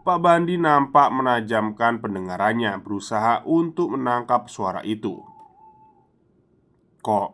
Pak 0.06 0.22
Bandi 0.22 0.54
nampak 0.54 1.10
menajamkan 1.10 1.98
pendengarannya 1.98 2.78
berusaha 2.78 3.42
untuk 3.42 3.98
menangkap 3.98 4.46
suara 4.46 4.78
itu 4.86 5.18
Kok 7.02 7.30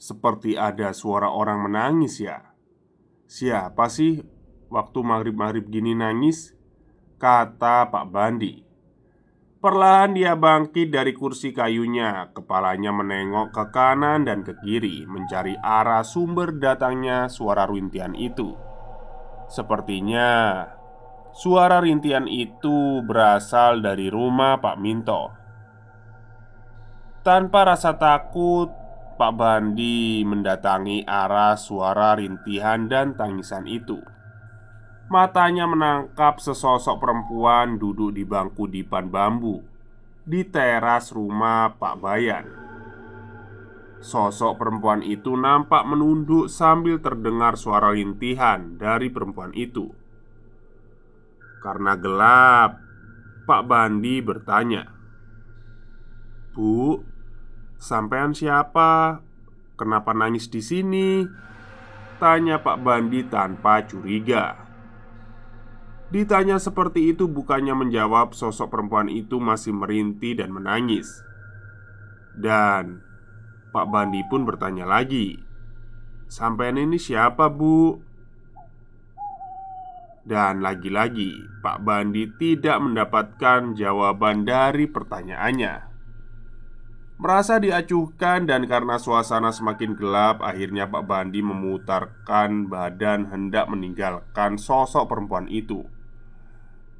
seperti 0.00 0.56
ada 0.56 0.96
suara 0.96 1.28
orang 1.28 1.68
menangis 1.68 2.24
ya? 2.24 2.56
Siapa 3.28 3.92
sih 3.92 4.24
waktu 4.72 4.98
maghrib-maghrib 5.04 5.68
gini 5.68 5.92
nangis? 5.92 6.56
Kata 7.20 7.92
Pak 7.92 8.06
Bandi 8.08 8.64
Perlahan 9.60 10.16
dia 10.16 10.32
bangkit 10.32 10.88
dari 10.88 11.12
kursi 11.12 11.52
kayunya 11.52 12.32
Kepalanya 12.32 12.88
menengok 12.88 13.52
ke 13.52 13.64
kanan 13.68 14.24
dan 14.24 14.48
ke 14.48 14.56
kiri 14.64 15.04
Mencari 15.04 15.60
arah 15.60 16.00
sumber 16.08 16.56
datangnya 16.56 17.28
suara 17.28 17.68
rintian 17.68 18.16
itu 18.16 18.56
Sepertinya 19.52 20.77
Suara 21.32 21.80
rintian 21.80 22.28
itu 22.28 23.00
berasal 23.04 23.84
dari 23.84 24.12
rumah 24.12 24.60
Pak 24.60 24.76
Minto 24.76 25.32
Tanpa 27.26 27.68
rasa 27.68 27.96
takut 27.96 28.72
Pak 29.18 29.32
Bandi 29.34 30.22
mendatangi 30.22 31.04
arah 31.04 31.58
suara 31.58 32.14
rintihan 32.16 32.86
dan 32.86 33.18
tangisan 33.18 33.66
itu 33.66 33.98
Matanya 35.08 35.64
menangkap 35.64 36.36
sesosok 36.36 37.00
perempuan 37.00 37.80
duduk 37.80 38.12
di 38.12 38.28
bangku 38.28 38.68
dipan 38.68 39.08
bambu 39.08 39.64
di 40.28 40.44
teras 40.44 41.08
rumah 41.16 41.72
Pak 41.80 41.94
Bayan. 42.04 42.44
Sosok 44.04 44.60
perempuan 44.60 45.00
itu 45.00 45.32
nampak 45.32 45.88
menunduk 45.88 46.52
sambil 46.52 47.00
terdengar 47.00 47.56
suara 47.56 47.96
rintihan 47.96 48.76
dari 48.76 49.08
perempuan 49.08 49.56
itu. 49.56 49.88
Karena 51.58 51.98
gelap, 51.98 52.78
Pak 53.48 53.62
Bandi 53.66 54.22
bertanya, 54.22 54.86
"Bu, 56.54 57.02
sampean 57.80 58.36
siapa? 58.36 59.22
Kenapa 59.74 60.14
nangis 60.14 60.46
di 60.46 60.62
sini?" 60.62 61.26
Tanya 62.18 62.58
Pak 62.58 62.82
Bandi 62.82 63.22
tanpa 63.30 63.86
curiga. 63.86 64.66
Ditanya 66.10 66.56
seperti 66.56 67.12
itu, 67.14 67.28
bukannya 67.28 67.76
menjawab, 67.76 68.32
sosok 68.32 68.72
perempuan 68.74 69.12
itu 69.12 69.38
masih 69.38 69.76
merintih 69.76 70.40
dan 70.40 70.50
menangis. 70.50 71.06
Dan 72.34 73.04
Pak 73.70 73.86
Bandi 73.92 74.24
pun 74.26 74.48
bertanya 74.48 74.88
lagi, 74.88 75.36
"Sampean 76.26 76.80
ini 76.80 76.96
siapa, 76.96 77.52
Bu?" 77.52 78.07
Dan 80.28 80.60
lagi-lagi, 80.60 81.40
Pak 81.64 81.88
Bandi 81.88 82.28
tidak 82.36 82.84
mendapatkan 82.84 83.72
jawaban 83.72 84.44
dari 84.44 84.84
pertanyaannya. 84.84 85.88
Merasa 87.16 87.56
diacuhkan 87.56 88.44
dan 88.44 88.68
karena 88.68 89.00
suasana 89.00 89.56
semakin 89.56 89.96
gelap, 89.96 90.44
akhirnya 90.44 90.84
Pak 90.84 91.08
Bandi 91.08 91.40
memutarkan 91.40 92.68
badan 92.68 93.32
hendak 93.32 93.72
meninggalkan 93.72 94.60
sosok 94.60 95.08
perempuan 95.08 95.48
itu. 95.48 95.88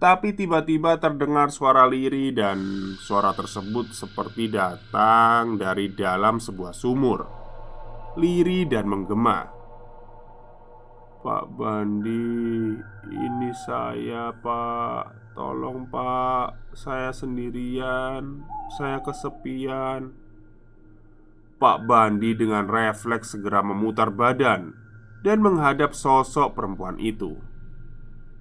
Tapi 0.00 0.32
tiba-tiba 0.32 0.96
terdengar 0.96 1.52
suara 1.52 1.84
liri 1.84 2.32
dan 2.32 2.56
suara 2.96 3.36
tersebut 3.36 3.92
seperti 3.92 4.48
datang 4.48 5.60
dari 5.60 5.92
dalam 5.92 6.40
sebuah 6.40 6.70
sumur 6.70 7.26
Liri 8.14 8.62
dan 8.62 8.86
menggema 8.86 9.57
Pak 11.18 11.44
Bandi, 11.58 12.78
ini 13.10 13.50
saya 13.66 14.30
pak 14.30 15.34
Tolong 15.34 15.90
pak, 15.90 16.74
saya 16.74 17.10
sendirian 17.10 18.46
Saya 18.78 19.02
kesepian 19.02 20.14
Pak 21.58 21.78
Bandi 21.84 22.38
dengan 22.38 22.70
refleks 22.70 23.34
segera 23.34 23.66
memutar 23.66 24.14
badan 24.14 24.74
Dan 25.22 25.42
menghadap 25.42 25.94
sosok 25.94 26.54
perempuan 26.54 26.96
itu 27.02 27.38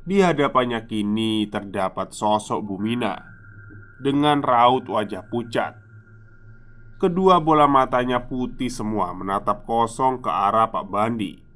di 0.08 0.24
hadapannya 0.24 0.88
kini 0.88 1.52
terdapat 1.52 2.16
sosok 2.16 2.64
Bumina 2.64 3.28
dengan 4.00 4.40
raut 4.40 4.88
wajah 4.88 5.28
pucat. 5.28 5.76
Kedua 6.98 7.44
bola 7.44 7.68
matanya 7.68 8.24
putih 8.24 8.72
semua 8.72 9.12
menatap 9.12 9.68
kosong 9.68 10.24
ke 10.24 10.32
arah 10.32 10.72
Pak 10.72 10.86
Bandi. 10.88 11.47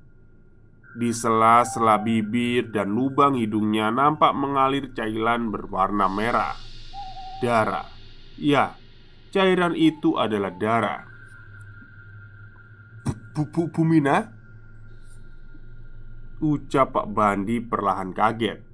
Di 0.91 1.15
sela-sela 1.15 1.99
bibir 2.03 2.67
dan 2.71 2.91
lubang 2.91 3.39
hidungnya 3.39 3.91
nampak 3.91 4.35
mengalir 4.35 4.91
cairan 4.91 5.47
berwarna 5.47 6.11
merah. 6.11 6.55
Darah. 7.39 7.87
Ya, 8.35 8.75
cairan 9.31 9.71
itu 9.77 10.19
adalah 10.19 10.51
darah. 10.51 11.11
Bu, 13.31 13.47
bu? 13.47 13.67
Ucap 16.41 16.97
Pak 16.97 17.07
Bandi 17.13 17.61
perlahan 17.61 18.17
kaget 18.17 18.65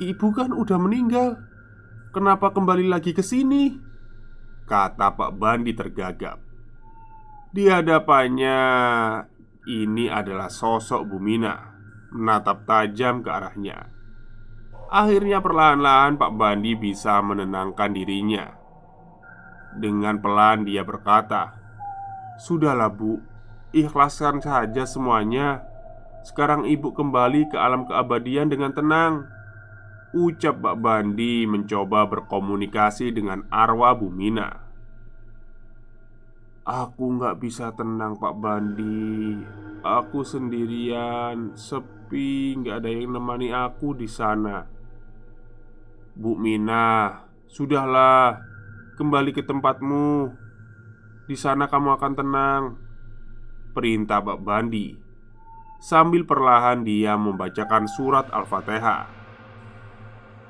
Ibu 0.00 0.26
kan 0.32 0.56
udah 0.56 0.78
meninggal 0.80 1.36
Kenapa 2.16 2.48
kembali 2.56 2.88
lagi 2.88 3.12
ke 3.12 3.20
sini? 3.20 3.76
Kata 4.64 5.12
Pak 5.12 5.36
Bandi 5.36 5.76
tergagap 5.76 6.40
Di 7.52 7.68
hadapannya 7.68 8.56
Ini 9.70 10.10
adalah 10.10 10.50
sosok 10.50 11.06
Bumina 11.06 11.54
Menatap 12.10 12.66
tajam 12.66 13.22
ke 13.22 13.30
arahnya. 13.30 13.86
Akhirnya 14.90 15.38
perlahan-lahan 15.38 16.18
Pak 16.18 16.34
Bandi 16.34 16.74
bisa 16.74 17.22
menenangkan 17.22 17.94
dirinya. 17.94 18.50
Dengan 19.78 20.18
pelan 20.18 20.66
dia 20.66 20.82
berkata 20.82 21.54
Sudahlah 22.42 22.90
bu 22.90 23.22
Ikhlaskan 23.70 24.42
saja 24.42 24.82
semuanya. 24.90 25.62
Sekarang 26.26 26.66
ibu 26.66 26.90
kembali 26.90 27.46
ke 27.46 27.54
alam 27.54 27.86
keabadian 27.86 28.50
dengan 28.50 28.74
tenang 28.74 29.30
Ucap 30.10 30.58
Pak 30.58 30.82
Bandi 30.82 31.46
mencoba 31.46 32.10
berkomunikasi 32.10 33.14
dengan 33.14 33.46
arwah 33.54 33.94
Bumina 33.94 34.69
Aku 36.70 37.18
nggak 37.18 37.42
bisa 37.42 37.74
tenang 37.74 38.14
Pak 38.14 38.38
Bandi. 38.38 39.42
Aku 39.82 40.22
sendirian, 40.22 41.58
sepi, 41.58 42.54
nggak 42.62 42.86
ada 42.86 42.90
yang 42.94 43.18
nemani 43.18 43.50
aku 43.50 43.90
di 43.98 44.06
sana. 44.06 44.70
Bu 46.14 46.38
Mina, 46.38 47.26
sudahlah 47.50 48.38
Kembali 48.94 49.34
ke 49.34 49.42
tempatmu. 49.42 50.28
Di 51.26 51.32
sana 51.32 51.66
kamu 51.66 51.96
akan 51.96 52.12
tenang. 52.14 52.62
Perintah 53.74 54.20
Pak 54.20 54.38
Bandi. 54.38 54.94
Sambil 55.82 56.22
perlahan 56.22 56.86
dia 56.86 57.16
membacakan 57.16 57.88
surat 57.88 58.28
Al-Fatihah. 58.28 59.08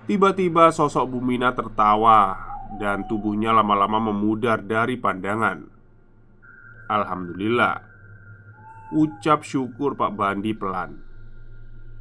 Tiba-tiba 0.05 0.69
sosok 0.75 1.15
Bumina 1.15 1.55
tertawa 1.55 2.35
dan 2.77 3.07
tubuhnya 3.07 3.55
lama-lama 3.55 4.11
memudar 4.11 4.61
dari 4.67 4.99
pandangan. 4.99 5.80
Alhamdulillah, 6.91 7.87
ucap 8.91 9.47
syukur 9.47 9.95
Pak 9.95 10.11
Bandi 10.19 10.51
pelan. 10.59 10.99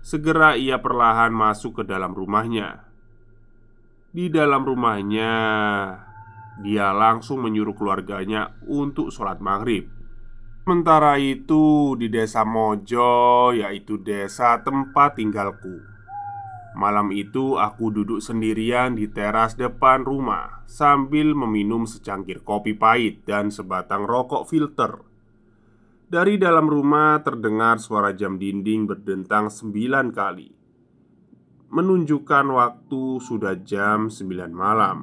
Segera 0.02 0.58
ia 0.58 0.82
perlahan 0.82 1.30
masuk 1.30 1.82
ke 1.82 1.84
dalam 1.86 2.18
rumahnya. 2.18 2.90
Di 4.10 4.34
dalam 4.34 4.66
rumahnya, 4.66 5.34
dia 6.66 6.90
langsung 6.90 7.46
menyuruh 7.46 7.78
keluarganya 7.78 8.58
untuk 8.66 9.14
sholat 9.14 9.38
maghrib. 9.38 9.86
Sementara 10.66 11.22
itu, 11.22 11.94
di 11.94 12.10
desa 12.10 12.42
Mojo, 12.42 13.54
yaitu 13.54 14.02
desa 14.02 14.58
tempat 14.66 15.22
tinggalku, 15.22 15.86
Malam 16.78 17.10
itu 17.10 17.58
aku 17.58 17.90
duduk 17.90 18.22
sendirian 18.22 18.94
di 18.94 19.10
teras 19.10 19.58
depan 19.58 20.06
rumah 20.06 20.60
Sambil 20.70 21.34
meminum 21.34 21.90
secangkir 21.90 22.46
kopi 22.46 22.78
pahit 22.78 23.26
dan 23.26 23.50
sebatang 23.50 24.06
rokok 24.06 24.46
filter. 24.46 25.02
Dari 26.06 26.38
dalam 26.38 26.70
rumah 26.70 27.26
terdengar 27.26 27.82
suara 27.82 28.14
jam 28.14 28.38
dinding 28.38 28.86
berdentang 28.86 29.50
sembilan 29.50 30.14
kali. 30.14 30.50
Menunjukkan 31.74 32.46
waktu 32.54 33.04
sudah 33.18 33.58
jam 33.66 34.14
sembilan 34.14 34.52
malam. 34.54 34.98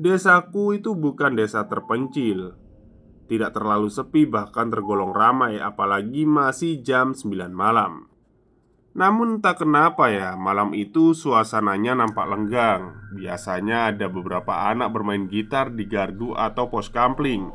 Desaku 0.00 0.80
itu 0.80 0.96
bukan 0.96 1.36
desa 1.36 1.68
terpencil. 1.68 2.56
Tidak 3.28 3.52
terlalu 3.52 3.92
sepi 3.92 4.24
bahkan 4.24 4.72
tergolong 4.72 5.12
ramai 5.12 5.60
apalagi 5.60 6.24
masih 6.24 6.80
jam 6.80 7.12
sembilan 7.12 7.52
malam 7.52 8.09
namun 8.90 9.38
tak 9.38 9.62
kenapa 9.62 10.10
ya, 10.10 10.34
malam 10.34 10.74
itu 10.74 11.14
suasananya 11.14 11.94
nampak 11.94 12.26
lenggang. 12.26 12.98
Biasanya 13.14 13.94
ada 13.94 14.10
beberapa 14.10 14.66
anak 14.66 14.90
bermain 14.90 15.30
gitar 15.30 15.70
di 15.70 15.86
gardu 15.86 16.34
atau 16.34 16.66
pos 16.66 16.90
kampling 16.90 17.54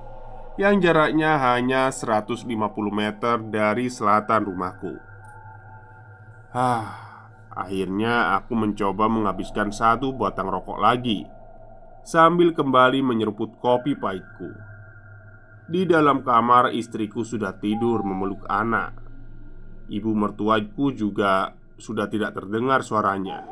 yang 0.56 0.80
jaraknya 0.80 1.36
hanya 1.36 1.92
150 1.92 2.48
meter 2.88 3.36
dari 3.52 3.92
selatan 3.92 4.48
rumahku. 4.48 4.96
Hah, 6.56 6.88
akhirnya 7.52 8.40
aku 8.40 8.56
mencoba 8.56 9.12
menghabiskan 9.12 9.76
satu 9.76 10.16
batang 10.16 10.48
rokok 10.48 10.80
lagi 10.80 11.28
sambil 12.06 12.56
kembali 12.56 13.04
menyeruput 13.04 13.60
kopi 13.60 14.00
pahitku. 14.00 14.56
Di 15.66 15.84
dalam 15.84 16.22
kamar, 16.22 16.72
istriku 16.72 17.26
sudah 17.26 17.58
tidur 17.58 18.06
memeluk 18.06 18.46
anak. 18.46 19.05
Ibu 19.86 20.18
mertuaku 20.18 20.96
juga 20.96 21.54
sudah 21.78 22.10
tidak 22.10 22.34
terdengar 22.34 22.82
suaranya. 22.82 23.46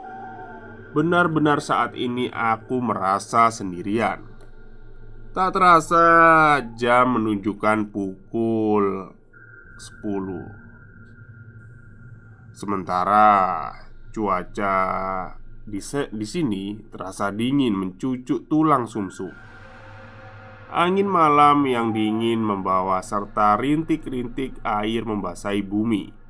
Benar-benar 0.94 1.58
saat 1.62 1.98
ini 1.98 2.30
aku 2.30 2.78
merasa 2.78 3.50
sendirian. 3.50 4.22
Tak 5.34 5.58
terasa 5.58 6.06
jam 6.78 7.18
menunjukkan 7.18 7.90
pukul 7.90 9.10
10. 9.82 12.54
Sementara 12.54 13.74
cuaca 14.14 14.78
di, 15.66 15.82
di 16.14 16.28
sini 16.30 16.78
terasa 16.86 17.34
dingin 17.34 17.74
mencucuk 17.74 18.46
tulang 18.46 18.86
sumsum. 18.86 19.34
Angin 20.70 21.10
malam 21.10 21.66
yang 21.66 21.90
dingin 21.94 22.42
membawa 22.42 23.02
serta 23.02 23.58
rintik-rintik 23.58 24.62
air 24.62 25.06
membasahi 25.06 25.62
bumi. 25.66 26.23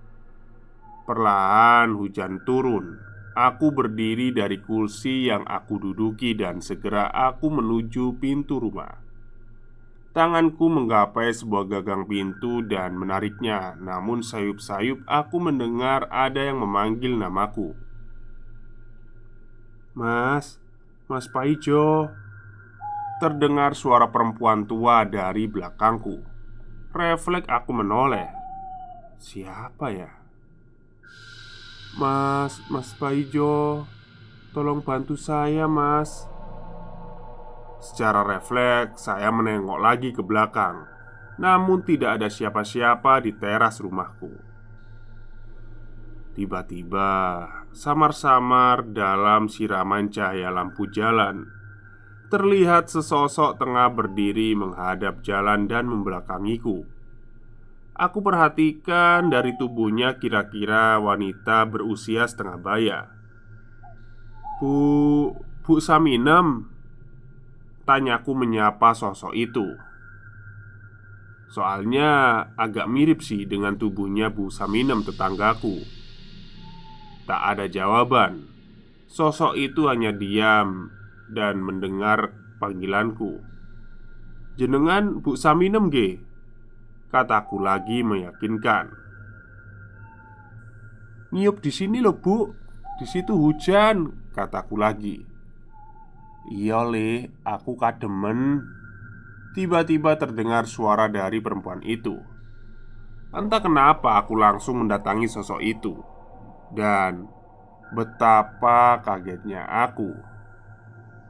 Perlahan 1.04 2.00
hujan 2.00 2.48
turun. 2.48 2.96
Aku 3.36 3.76
berdiri 3.76 4.32
dari 4.32 4.62
kursi 4.64 5.28
yang 5.28 5.44
aku 5.44 5.76
duduki 5.76 6.32
dan 6.32 6.64
segera 6.64 7.12
aku 7.12 7.52
menuju 7.52 8.22
pintu 8.24 8.62
rumah. 8.62 9.04
Tanganku 10.16 10.70
menggapai 10.70 11.34
sebuah 11.34 11.66
gagang 11.68 12.06
pintu 12.06 12.62
dan 12.64 12.96
menariknya, 12.96 13.74
namun 13.82 14.24
sayup-sayup 14.24 15.02
aku 15.10 15.42
mendengar 15.42 16.06
ada 16.08 16.40
yang 16.40 16.62
memanggil 16.62 17.18
namaku. 17.18 17.74
"Mas, 19.98 20.62
Mas 21.12 21.28
Paijo." 21.28 22.14
Terdengar 23.20 23.76
suara 23.76 24.08
perempuan 24.08 24.70
tua 24.70 25.04
dari 25.04 25.50
belakangku. 25.52 26.22
Refleks 26.94 27.50
aku 27.50 27.72
menoleh. 27.74 28.30
Siapa 29.18 29.90
ya? 29.90 30.23
Mas, 31.94 32.58
Mas 32.74 32.90
Paijo 32.98 33.86
Tolong 34.54 34.86
bantu 34.86 35.18
saya 35.18 35.66
mas. 35.66 36.30
Secara 37.82 38.22
refleks 38.22 39.10
saya 39.10 39.34
menengok 39.34 39.82
lagi 39.82 40.14
ke 40.14 40.22
belakang. 40.22 40.86
Namun 41.42 41.82
tidak 41.82 42.22
ada 42.22 42.30
siapa-siapa 42.30 43.26
di 43.26 43.34
teras 43.34 43.82
rumahku. 43.82 44.30
Tiba-tiba 46.38 47.46
Samar-samar 47.74 48.94
dalam 48.94 49.50
siraman 49.50 50.14
cahaya 50.14 50.54
lampu 50.54 50.86
jalan 50.90 51.50
Terlihat 52.30 52.90
sesosok 52.90 53.58
tengah 53.58 53.90
berdiri 53.94 54.58
menghadap 54.58 55.22
jalan 55.26 55.66
dan 55.70 55.86
membelakangiku 55.90 56.86
Aku 57.94 58.26
perhatikan 58.26 59.30
dari 59.30 59.54
tubuhnya 59.54 60.18
kira-kira 60.18 60.98
wanita 60.98 61.70
berusia 61.70 62.26
setengah 62.26 62.58
baya. 62.58 63.00
Bu... 64.58 65.38
Bu 65.64 65.80
Saminem 65.80 66.68
Tanyaku 67.88 68.36
menyapa 68.36 68.92
sosok 68.92 69.32
itu. 69.32 69.80
Soalnya 71.48 72.42
agak 72.60 72.90
mirip 72.92 73.24
sih 73.24 73.48
dengan 73.48 73.80
tubuhnya 73.80 74.28
Bu 74.34 74.52
Saminem 74.52 75.08
tetanggaku. 75.08 75.84
Tak 77.24 77.42
ada 77.56 77.72
jawaban. 77.72 78.48
Sosok 79.08 79.56
itu 79.56 79.88
hanya 79.88 80.12
diam 80.12 80.92
dan 81.32 81.64
mendengar 81.64 82.34
panggilanku. 82.60 83.40
Jenengan 84.60 85.24
Bu 85.24 85.40
Saminem 85.40 85.88
ge 85.94 86.33
Kataku 87.14 87.62
lagi 87.62 88.02
meyakinkan. 88.02 88.90
Nyiup 91.30 91.62
di 91.62 91.70
sini 91.70 92.02
loh 92.02 92.18
bu, 92.18 92.50
di 92.98 93.06
situ 93.06 93.38
hujan. 93.38 94.10
Kataku 94.34 94.74
lagi. 94.82 95.22
Iya 96.50 96.82
le, 96.90 97.30
aku 97.46 97.78
kademen. 97.78 98.66
Tiba-tiba 99.54 100.18
terdengar 100.18 100.66
suara 100.66 101.06
dari 101.06 101.38
perempuan 101.38 101.86
itu. 101.86 102.18
Entah 103.30 103.62
kenapa 103.62 104.18
aku 104.18 104.34
langsung 104.34 104.86
mendatangi 104.86 105.26
sosok 105.26 105.58
itu 105.66 105.98
Dan 106.70 107.26
betapa 107.90 109.02
kagetnya 109.02 109.66
aku 109.66 110.14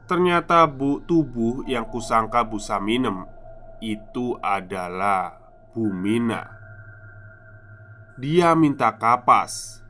Ternyata 0.04 0.68
bu 0.68 1.00
tubuh 1.08 1.64
yang 1.64 1.88
kusangka 1.88 2.44
Bu 2.44 2.60
Saminem 2.60 3.24
Itu 3.80 4.36
adalah 4.44 5.43
Bumina 5.74 6.54
Dia 8.14 8.54
minta 8.54 8.94
kapas. 8.94 9.82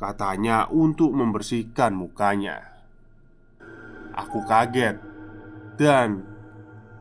Katanya 0.00 0.64
untuk 0.72 1.12
membersihkan 1.12 1.92
mukanya. 1.92 2.72
Aku 4.16 4.40
kaget. 4.48 4.96
Dan 5.76 6.24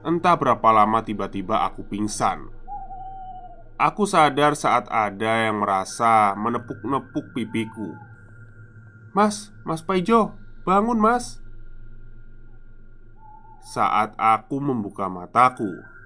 entah 0.03 0.35
berapa 0.35 0.83
lama 0.83 0.99
tiba-tiba 0.99 1.63
aku 1.63 1.87
pingsan. 1.87 2.51
Aku 3.79 4.03
sadar 4.03 4.59
saat 4.59 4.91
ada 4.91 5.47
yang 5.47 5.63
merasa 5.63 6.35
menepuk-nepuk 6.35 7.31
pipiku. 7.31 7.95
Mas, 9.15 9.55
Mas 9.63 9.79
Paijo, 9.79 10.35
bangun 10.67 10.99
mas. 10.99 11.39
Saat 13.63 14.11
aku 14.19 14.59
membuka 14.59 15.07
mataku 15.07 15.98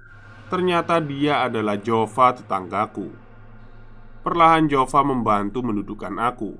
Ternyata 0.44 1.00
dia 1.00 1.40
adalah 1.48 1.80
Jova 1.80 2.36
tetanggaku 2.36 3.08
Perlahan 4.20 4.68
Jova 4.68 5.00
membantu 5.00 5.64
mendudukkan 5.64 6.14
aku 6.20 6.52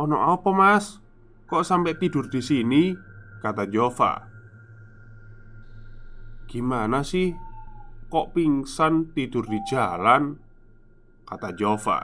Ono 0.00 0.16
apa 0.24 0.50
mas? 0.56 0.96
Kok 1.44 1.64
sampai 1.64 2.00
tidur 2.00 2.32
di 2.32 2.40
sini? 2.40 2.96
Kata 3.44 3.68
Jova 3.68 4.24
Gimana 6.48 7.04
sih? 7.04 7.28
Kok 8.08 8.32
pingsan 8.32 9.12
tidur 9.12 9.44
di 9.44 9.60
jalan? 9.68 10.32
Kata 11.28 11.52
Jova 11.52 12.00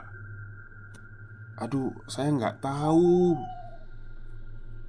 Aduh, 1.65 1.97
saya 2.05 2.29
nggak 2.29 2.61
tahu 2.61 3.33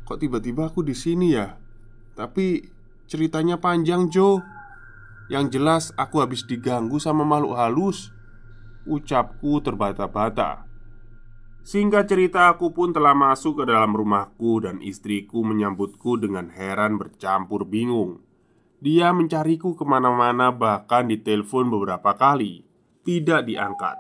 Kok 0.05 0.19
tiba-tiba 0.21 0.69
aku 0.69 0.85
di 0.85 0.93
sini 0.93 1.33
ya? 1.33 1.57
Tapi 2.13 2.61
ceritanya 3.09 3.57
panjang 3.57 4.13
Jo 4.13 4.56
Yang 5.27 5.59
jelas 5.59 5.85
aku 5.99 6.23
habis 6.23 6.47
diganggu 6.47 7.03
sama 7.03 7.27
makhluk 7.27 7.59
halus. 7.59 8.15
Ucapku 8.87 9.59
terbata-bata. 9.59 10.67
Singkat 11.67 12.07
cerita 12.07 12.47
aku 12.55 12.71
pun 12.71 12.95
telah 12.95 13.11
masuk 13.11 13.59
ke 13.59 13.65
dalam 13.67 13.91
rumahku 13.91 14.63
Dan 14.63 14.79
istriku 14.79 15.43
menyambutku 15.43 16.15
dengan 16.15 16.47
heran 16.55 16.95
bercampur 16.95 17.67
bingung. 17.67 18.23
Dia 18.79 19.11
mencariku 19.11 19.75
ke 19.75 19.83
mana-mana 19.83 20.55
bahkan 20.55 21.11
ditelepon 21.11 21.67
beberapa 21.67 22.15
kali. 22.15 22.63
Tidak 23.03 23.43
diangkat. 23.43 23.99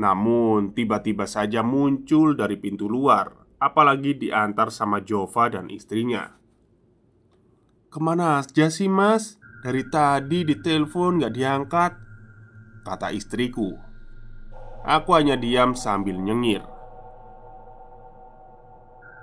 Namun 0.00 0.72
tiba-tiba 0.72 1.28
saja 1.28 1.60
muncul 1.60 2.32
dari 2.32 2.56
pintu 2.56 2.88
luar 2.88 3.38
Apalagi 3.58 4.14
diantar 4.14 4.70
sama 4.70 5.02
Jova 5.02 5.50
dan 5.50 5.66
istrinya. 5.66 6.30
Ke 7.90 7.98
mana 7.98 8.38
aja 8.38 8.70
sih 8.70 8.86
mas? 8.86 9.34
Dari 9.68 9.84
tadi 9.84 10.48
ditelepon 10.48 11.20
gak 11.20 11.36
diangkat 11.36 11.92
Kata 12.88 13.12
istriku. 13.12 13.76
Aku 14.80 15.12
hanya 15.12 15.36
diam 15.36 15.76
sambil 15.76 16.16
nyengir. 16.16 16.64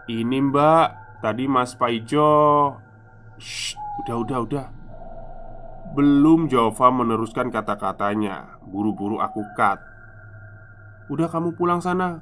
Ini 0.06 0.38
mbak 0.46 1.18
Tadi 1.26 1.50
mas 1.50 1.74
Paijo. 1.74 2.78
Shh 3.42 3.74
Udah, 4.06 4.22
udah, 4.22 4.40
udah. 4.46 4.68
Belum 5.98 6.46
Jova 6.46 6.94
meneruskan 6.94 7.50
kata-katanya. 7.50 8.62
Buru-buru 8.70 9.18
aku 9.18 9.42
cut. 9.58 9.82
Udah 11.10 11.26
kamu 11.26 11.58
pulang 11.58 11.82
sana. 11.82 12.22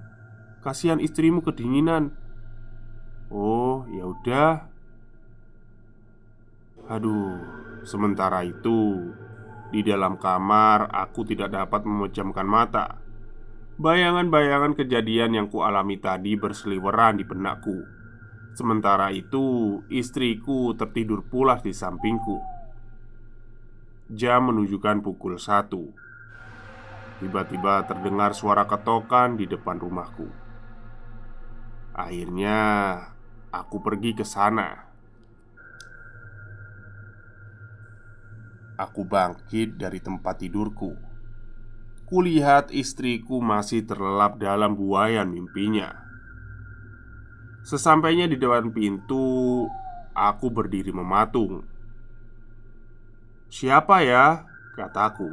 Kasihan 0.63 1.03
istrimu 1.03 1.43
kedinginan. 1.43 2.15
Oh, 3.27 3.83
ya 3.91 4.07
udah. 4.07 4.71
Aduh, 6.87 7.41
sementara 7.83 8.43
itu 8.43 9.11
di 9.73 9.81
dalam 9.81 10.21
kamar 10.21 10.93
aku 10.93 11.25
tidak 11.25 11.49
dapat 11.49 11.81
memejamkan 11.81 12.45
mata. 12.45 13.01
Bayangan-bayangan 13.73 14.77
kejadian 14.77 15.33
yang 15.33 15.47
kualami 15.49 15.97
tadi 15.97 16.37
berseliweran 16.37 17.17
di 17.17 17.25
benakku. 17.25 17.81
Sementara 18.53 19.09
itu, 19.09 19.81
istriku 19.89 20.77
tertidur 20.77 21.25
pulas 21.25 21.65
di 21.65 21.73
sampingku. 21.73 22.37
Jam 24.13 24.53
menunjukkan 24.53 25.01
pukul 25.01 25.41
satu. 25.41 25.89
Tiba-tiba 27.17 27.81
terdengar 27.89 28.37
suara 28.37 28.69
ketokan 28.69 29.41
di 29.41 29.49
depan 29.49 29.81
rumahku. 29.81 30.29
Akhirnya, 31.97 32.61
aku 33.49 33.81
pergi 33.81 34.13
ke 34.13 34.21
sana. 34.21 34.92
Aku 38.73 39.05
bangkit 39.05 39.77
dari 39.77 40.01
tempat 40.01 40.41
tidurku. 40.41 40.97
Kulihat 42.09 42.73
istriku 42.73 43.37
masih 43.37 43.85
terlelap 43.85 44.41
dalam 44.41 44.73
buayan 44.73 45.29
mimpinya. 45.29 45.93
Sesampainya 47.63 48.25
di 48.25 48.35
depan 48.35 48.73
pintu, 48.73 49.69
aku 50.11 50.49
berdiri 50.49 50.89
mematung. 50.89 51.63
"Siapa 53.47 54.03
ya?" 54.03 54.45
kataku. 54.73 55.29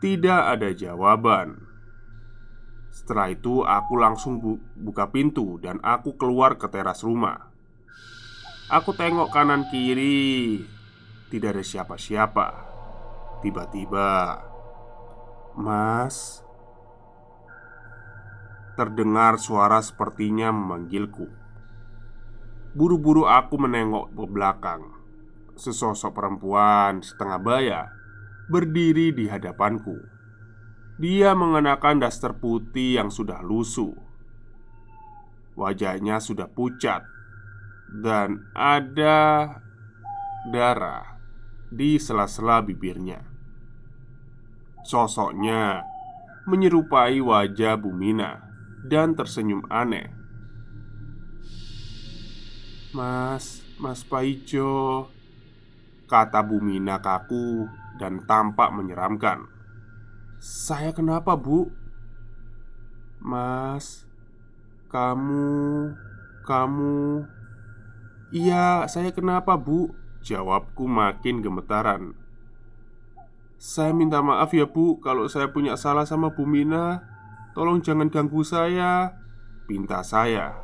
Tidak 0.00 0.42
ada 0.56 0.72
jawaban. 0.72 1.60
Setelah 2.88 3.32
itu, 3.32 3.64
aku 3.64 3.94
langsung 4.00 4.40
bu 4.40 4.56
buka 4.78 5.12
pintu 5.12 5.60
dan 5.60 5.76
aku 5.84 6.16
keluar 6.16 6.56
ke 6.56 6.66
teras 6.72 7.04
rumah. 7.04 7.52
Aku 8.72 8.96
tengok 8.96 9.28
kanan 9.28 9.68
kiri, 9.68 10.64
tidak 11.34 11.58
ada 11.58 11.64
siapa-siapa. 11.66 12.46
Tiba-tiba, 13.42 14.38
"Mas," 15.58 16.44
Terdengar 18.74 19.38
suara 19.38 19.78
sepertinya 19.78 20.50
memanggilku. 20.50 21.30
Buru-buru 22.74 23.22
aku 23.22 23.54
menengok 23.54 24.10
ke 24.10 24.24
belakang. 24.26 24.82
Sesosok 25.54 26.10
perempuan 26.10 26.98
setengah 26.98 27.38
baya 27.38 27.80
Berdiri 28.50 29.14
di 29.14 29.30
hadapanku. 29.30 29.94
Dia 30.98 31.38
mengenakan 31.38 32.02
daster 32.02 32.34
putih 32.34 32.98
yang 32.98 33.14
sudah 33.14 33.46
lusuh. 33.46 33.94
Wajahnya 35.54 36.18
sudah 36.18 36.50
pucat 36.50 37.06
Dan 38.02 38.42
ada 38.58 39.54
darah 40.50 41.13
di 41.74 41.98
sela-sela 41.98 42.62
bibirnya 42.62 43.34
Sosoknya 44.84 45.80
menyerupai 46.44 47.16
wajah 47.24 47.80
Bumina 47.80 48.44
dan 48.84 49.16
tersenyum 49.16 49.64
aneh. 49.72 50.12
"Mas, 52.92 53.64
Mas 53.80 54.04
Paijo," 54.04 55.08
kata 56.04 56.44
Bumina 56.44 57.00
kaku 57.00 57.64
dan 57.96 58.28
tampak 58.28 58.76
menyeramkan. 58.76 59.48
"Saya 60.36 60.92
kenapa, 60.92 61.32
Bu?" 61.32 61.72
"Mas, 63.24 64.04
kamu 64.92 65.96
kamu 66.44 67.24
Iya, 68.34 68.84
saya 68.84 69.16
kenapa, 69.16 69.56
Bu?" 69.56 70.03
Jawabku 70.24 70.88
makin 70.88 71.44
gemetaran. 71.44 72.16
"Saya 73.60 73.92
minta 73.92 74.24
maaf 74.24 74.56
ya, 74.56 74.64
Bu, 74.64 74.96
kalau 75.04 75.28
saya 75.28 75.52
punya 75.52 75.76
salah 75.76 76.08
sama 76.08 76.32
Bumina. 76.32 77.14
Tolong 77.54 77.78
jangan 77.78 78.10
ganggu 78.10 78.42
saya 78.42 79.14
Pinta 79.70 80.02
saya 80.02 80.58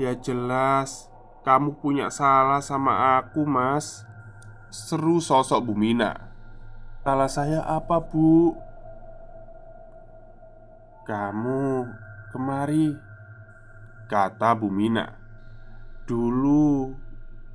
Ya 0.00 0.16
jelas 0.16 1.12
Kamu 1.44 1.76
punya 1.84 2.08
salah 2.08 2.64
sama 2.64 3.20
aku 3.20 3.44
mas 3.44 4.08
Seru 4.72 5.20
sosok 5.20 5.68
Bumina 5.68 6.32
Salah 7.04 7.28
saya 7.28 7.60
apa 7.68 8.00
bu? 8.00 8.56
Kamu 11.04 11.84
kemari 12.32 12.96
Kata 14.08 14.56
Bumina 14.56 15.12
Dulu 16.08 16.96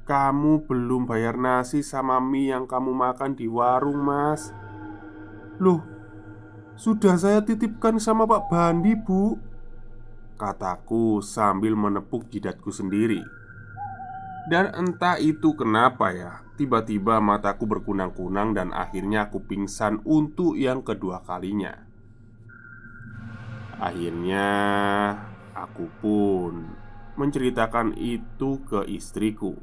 Kamu 0.06 0.70
belum 0.70 1.10
bayar 1.10 1.34
nasi 1.36 1.82
sama 1.82 2.22
mie 2.22 2.54
yang 2.54 2.70
kamu 2.70 2.94
makan 2.94 3.34
di 3.34 3.50
warung 3.50 4.06
mas. 4.06 4.54
Loh 5.58 5.82
sudah 6.78 7.18
saya 7.18 7.42
titipkan 7.42 7.98
sama 7.98 8.30
Pak 8.30 8.52
Bandi, 8.52 8.94
Bu? 8.94 9.40
Kataku 10.36 11.24
sambil 11.24 11.74
menepuk 11.74 12.30
jidatku 12.30 12.70
sendiri. 12.70 13.24
Dan 14.46 14.70
entah 14.78 15.18
itu 15.18 15.58
kenapa 15.58 16.14
ya 16.14 16.46
Tiba-tiba 16.56 17.20
mataku 17.20 17.68
berkunang-kunang 17.68 18.56
dan 18.56 18.72
akhirnya 18.72 19.28
aku 19.28 19.44
pingsan 19.44 20.00
untuk 20.08 20.56
yang 20.56 20.88
kedua 20.88 21.20
kalinya. 21.20 21.84
Akhirnya 23.76 24.48
aku 25.52 25.92
pun 26.00 26.64
menceritakan 27.20 28.00
itu 28.00 28.64
ke 28.64 28.88
istriku 28.88 29.60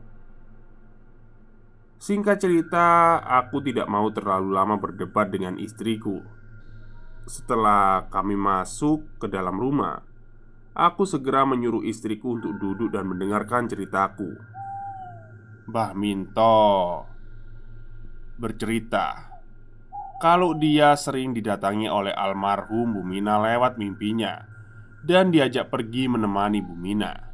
Singkat 2.02 2.42
cerita, 2.42 3.22
aku 3.22 3.62
tidak 3.62 3.86
mau 3.86 4.10
terlalu 4.10 4.50
lama 4.50 4.74
berdebat 4.74 5.30
dengan 5.30 5.54
istriku. 5.54 6.18
Setelah 7.30 8.10
kami 8.10 8.34
masuk 8.34 9.06
ke 9.22 9.30
dalam 9.30 9.54
rumah, 9.54 10.02
aku 10.74 11.06
segera 11.06 11.46
menyuruh 11.46 11.86
istriku 11.86 12.34
untuk 12.34 12.58
duduk 12.58 12.90
dan 12.90 13.06
mendengarkan 13.06 13.70
ceritaku. 13.70 14.34
Mbah 15.70 15.94
Minto 15.94 17.06
bercerita 18.34 19.38
kalau 20.18 20.58
dia 20.58 20.98
sering 20.98 21.30
didatangi 21.30 21.86
oleh 21.86 22.10
almarhum 22.10 22.98
Bumina 22.98 23.38
lewat 23.38 23.78
mimpinya 23.78 24.42
dan 25.06 25.30
diajak 25.30 25.70
pergi 25.70 26.10
menemani 26.10 26.66
Bumina. 26.66 27.30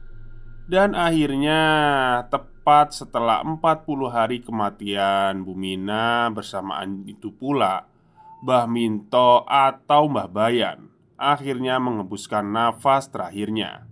Dan 0.68 0.92
akhirnya 0.92 1.61
tepat 2.28 2.58
setelah 2.92 3.40
40 3.40 4.12
hari 4.12 4.44
kematian 4.44 5.42
Bumina 5.42 6.28
bersamaan 6.28 7.09
itu 7.09 7.33
pula 7.33 7.88
Mbah 8.44 8.66
Minto 8.68 9.42
atau 9.48 10.07
Mbah 10.07 10.28
Bayan 10.28 10.88
akhirnya 11.18 11.83
mengembuskan 11.83 12.54
nafas 12.54 13.11
terakhirnya. 13.11 13.88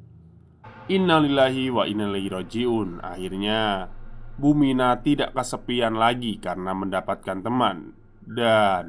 Innalillahi 0.86 1.74
wa 1.74 1.82
innalillahi 1.82 2.30
rojiun 2.30 3.02
Akhirnya 3.02 3.90
Bumina 4.38 5.02
tidak 5.02 5.34
kesepian 5.34 5.98
lagi 5.98 6.38
karena 6.38 6.76
mendapatkan 6.76 7.42
teman 7.42 7.96
dan 8.22 8.86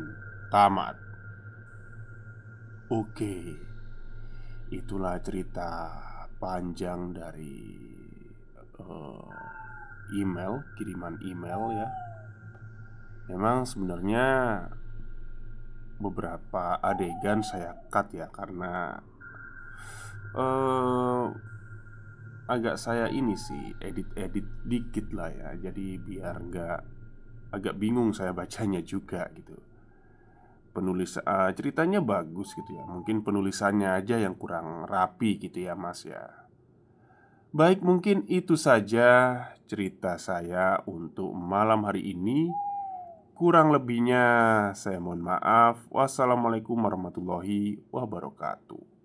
tamat. 0.51 0.99
Oke, 2.91 3.55
itulah 4.69 5.17
cerita 5.23 5.91
panjang 6.37 7.15
dari 7.15 7.63
uh, 8.79 9.56
email, 10.13 10.63
kiriman 10.79 11.19
email 11.23 11.61
ya. 11.73 11.87
Memang 13.27 13.67
sebenarnya 13.67 14.25
beberapa 15.97 16.77
adegan 16.79 17.41
saya 17.41 17.73
cut 17.89 18.13
ya 18.13 18.29
karena 18.29 19.01
uh, 20.37 21.27
agak 22.47 22.77
saya 22.79 23.11
ini 23.11 23.35
sih 23.35 23.75
edit-edit 23.83 24.47
dikit 24.63 25.11
lah 25.11 25.31
ya. 25.33 25.49
Jadi 25.69 25.99
biar 25.99 26.35
nggak 26.39 26.79
agak 27.51 27.75
bingung 27.75 28.15
saya 28.15 28.31
bacanya 28.31 28.79
juga 28.79 29.27
gitu. 29.35 29.59
Penulis 30.71 31.19
uh, 31.19 31.51
ceritanya 31.51 31.99
bagus 31.99 32.55
gitu 32.55 32.79
ya. 32.79 32.87
Mungkin 32.87 33.25
penulisannya 33.25 33.91
aja 33.91 34.21
yang 34.21 34.39
kurang 34.39 34.87
rapi 34.87 35.35
gitu 35.41 35.67
ya 35.67 35.75
mas 35.75 36.07
ya 36.07 36.46
Baik 37.57 37.81
mungkin 37.81 38.21
itu 38.29 38.53
saja 38.53 39.41
cerita 39.65 40.21
saya 40.21 40.77
untuk 40.85 41.33
malam 41.33 41.89
hari 41.89 42.13
ini. 42.13 42.53
Kurang 43.33 43.73
lebihnya 43.73 44.21
saya 44.77 45.01
mohon 45.01 45.25
maaf. 45.25 45.81
Wassalamualaikum 45.89 46.77
warahmatullahi 46.77 47.81
wabarakatuh 47.89 48.96